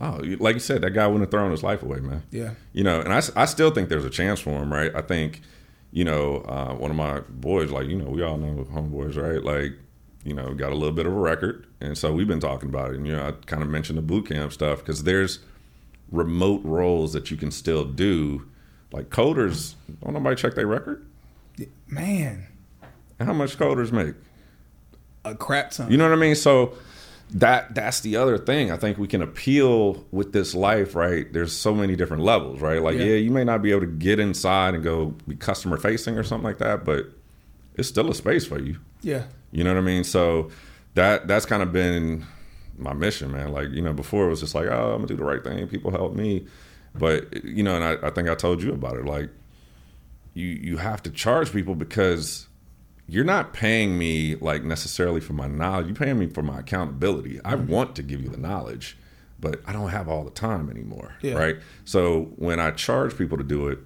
[0.00, 2.22] oh, like you said, that guy wouldn't have thrown his life away, man.
[2.30, 2.50] Yeah.
[2.74, 4.94] You know, and I I still think there's a chance for him, right?
[4.94, 5.40] I think,
[5.90, 9.42] you know, uh, one of my boys, like you know, we all know homeboys, right?
[9.42, 9.78] Like,
[10.24, 12.90] you know, got a little bit of a record, and so we've been talking about
[12.90, 12.96] it.
[12.96, 15.38] And you know, I kind of mentioned the boot camp stuff because there's
[16.10, 18.46] remote roles that you can still do.
[18.92, 21.04] Like coders, don't nobody check their record.
[21.88, 22.46] Man,
[23.20, 24.14] How much coders make?
[25.24, 25.90] a crap ton.
[25.90, 26.34] You know what I mean?
[26.36, 26.74] So
[27.30, 28.70] that that's the other thing.
[28.70, 31.30] I think we can appeal with this life, right?
[31.30, 32.80] There's so many different levels, right?
[32.82, 33.04] Like, Yeah.
[33.06, 36.22] yeah, you may not be able to get inside and go be customer facing or
[36.22, 37.06] something like that, but
[37.74, 38.78] it's still a space for you.
[39.02, 39.24] yeah.
[39.50, 40.04] You know what I mean?
[40.04, 40.50] So
[40.94, 42.26] that that's kind of been
[42.76, 43.52] my mission, man.
[43.52, 45.66] Like, you know, before it was just like, oh, I'm gonna do the right thing,
[45.68, 46.46] people help me.
[46.94, 49.04] But you know, and I, I think I told you about it.
[49.04, 49.30] Like,
[50.34, 52.48] you you have to charge people because
[53.06, 55.86] you're not paying me like necessarily for my knowledge.
[55.86, 57.40] You're paying me for my accountability.
[57.44, 57.72] I mm-hmm.
[57.72, 58.98] want to give you the knowledge,
[59.40, 61.34] but I don't have all the time anymore, Yeah.
[61.34, 61.56] right?
[61.84, 63.78] So when I charge people to do it,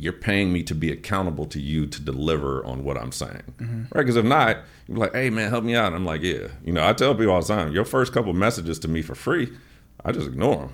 [0.00, 3.82] you're paying me to be accountable to you to deliver on what I'm saying, Mm-hmm.
[3.94, 4.02] right?
[4.02, 6.72] Because if not, you're like, "Hey, man, help me out." And I'm like, "Yeah." You
[6.72, 9.52] know, I tell people all the time, your first couple messages to me for free,
[10.04, 10.72] I just ignore them.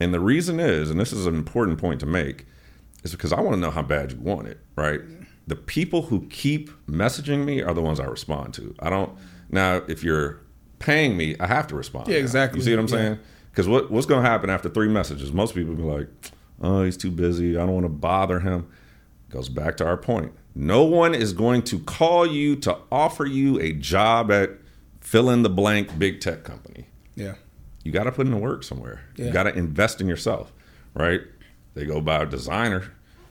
[0.00, 2.46] And the reason is, and this is an important point to make,
[3.04, 5.00] is because I want to know how bad you want it, right?
[5.46, 8.74] The people who keep messaging me are the ones I respond to.
[8.80, 9.12] I don't
[9.50, 10.40] now if you're
[10.78, 12.08] paying me, I have to respond.
[12.08, 12.20] Yeah, now.
[12.20, 12.60] exactly.
[12.60, 13.04] You see what I'm Yeah.
[13.04, 13.18] saying?
[13.50, 15.32] Because what, what's going to happen after three messages?
[15.32, 16.08] Most people be like,
[16.60, 17.56] "Oh, he's too busy.
[17.56, 18.66] I don't want to bother him."
[19.30, 20.32] Goes back to our point.
[20.54, 24.50] No one is going to call you to offer you a job at
[25.00, 26.86] fill in the blank big tech company
[27.16, 27.34] Yeah.
[27.82, 29.00] you got to put in the work somewhere.
[29.16, 29.26] Yeah.
[29.26, 30.52] You got to invest in yourself,
[30.94, 31.20] right?
[31.74, 32.84] They go buy a designer.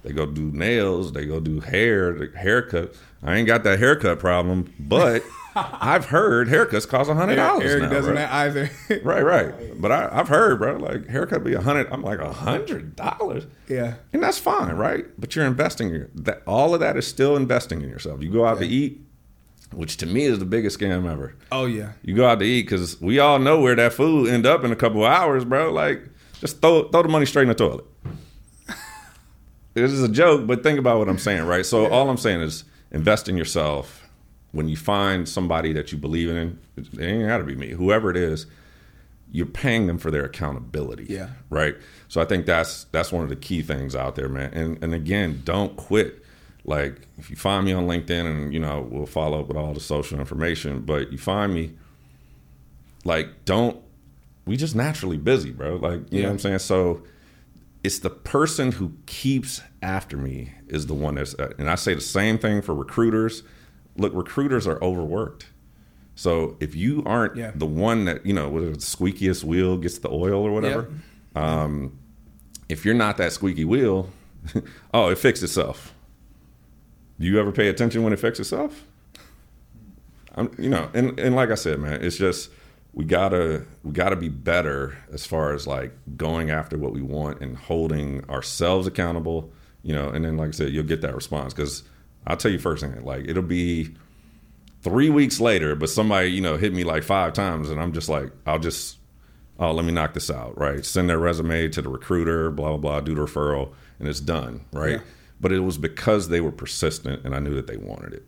[0.04, 1.14] They go do nails.
[1.14, 2.94] They go do hair, the haircut.
[3.24, 5.24] I ain't got that haircut problem, but
[5.56, 7.90] I've heard haircuts cost a hundred dollars Eric now.
[7.90, 8.28] doesn't bro.
[8.30, 8.70] either.
[9.04, 9.82] Right, right.
[9.82, 11.88] But I, I've heard, bro, like haircut be a hundred.
[11.92, 13.46] I'm like a hundred dollars.
[13.68, 13.96] yeah.
[14.14, 15.06] And that's fine, right?
[15.20, 16.42] But you're investing in that.
[16.48, 18.22] All of that is still investing in yourself.
[18.24, 19.02] You go out to eat,
[19.74, 21.36] which to me is the biggest scam ever.
[21.52, 21.94] Oh yeah.
[22.02, 24.72] You go out to eat because we all know where that food end up in
[24.72, 25.72] a couple of hours, bro.
[25.72, 26.04] Like,
[26.40, 27.86] just throw throw the money straight in the toilet.
[29.74, 31.66] this is a joke, but think about what I'm saying, right?
[31.66, 34.03] So all I'm saying is invest in yourself.
[34.54, 38.10] When you find somebody that you believe in, it ain't got to be me, whoever
[38.10, 38.46] it is.
[39.32, 41.30] You're paying them for their accountability, Yeah.
[41.50, 41.76] right?
[42.08, 44.54] So I think that's that's one of the key things out there, man.
[44.54, 46.24] And and again, don't quit.
[46.66, 49.74] Like if you find me on LinkedIn, and you know we'll follow up with all
[49.74, 51.72] the social information, but you find me,
[53.06, 53.82] like don't
[54.46, 55.78] we just naturally busy, bro.
[55.78, 56.22] Like you Yeah.
[56.22, 56.60] know what I'm saying.
[56.60, 57.02] So
[57.84, 62.02] it's the person who keeps after me is the one that's and I say the
[62.02, 63.42] same thing for recruiters.
[63.98, 65.48] Look, recruiters are overworked.
[66.16, 67.52] So if you aren't Yeah.
[67.56, 70.90] the one that you know, whether the squeakiest wheel gets the oil or whatever,
[71.36, 71.98] um,
[72.70, 74.10] if you're not that squeaky wheel,
[74.94, 75.94] oh, it fixed itself.
[77.20, 78.86] Do you ever pay attention when it fixes itself?
[80.36, 82.50] I'm, you know, and, and like I said, man, it's just
[82.94, 87.42] we gotta we gotta be better as far as like going after what we want
[87.42, 89.52] and holding ourselves accountable.
[89.84, 91.84] You know, and then like I said, you'll get that response because
[92.26, 93.96] I'll tell you firsthand, like it'll be
[94.82, 98.10] three weeks later, but somebody you know hit me like five times, and I'm just
[98.10, 98.98] like, I'll just
[99.60, 100.84] oh, let me knock this out, right?
[100.86, 104.66] Send their resume to the recruiter, blah blah blah, do the referral, and it's done,
[104.72, 104.94] right?
[104.94, 105.02] Yeah.
[105.40, 108.26] But it was because they were persistent, and I knew that they wanted it.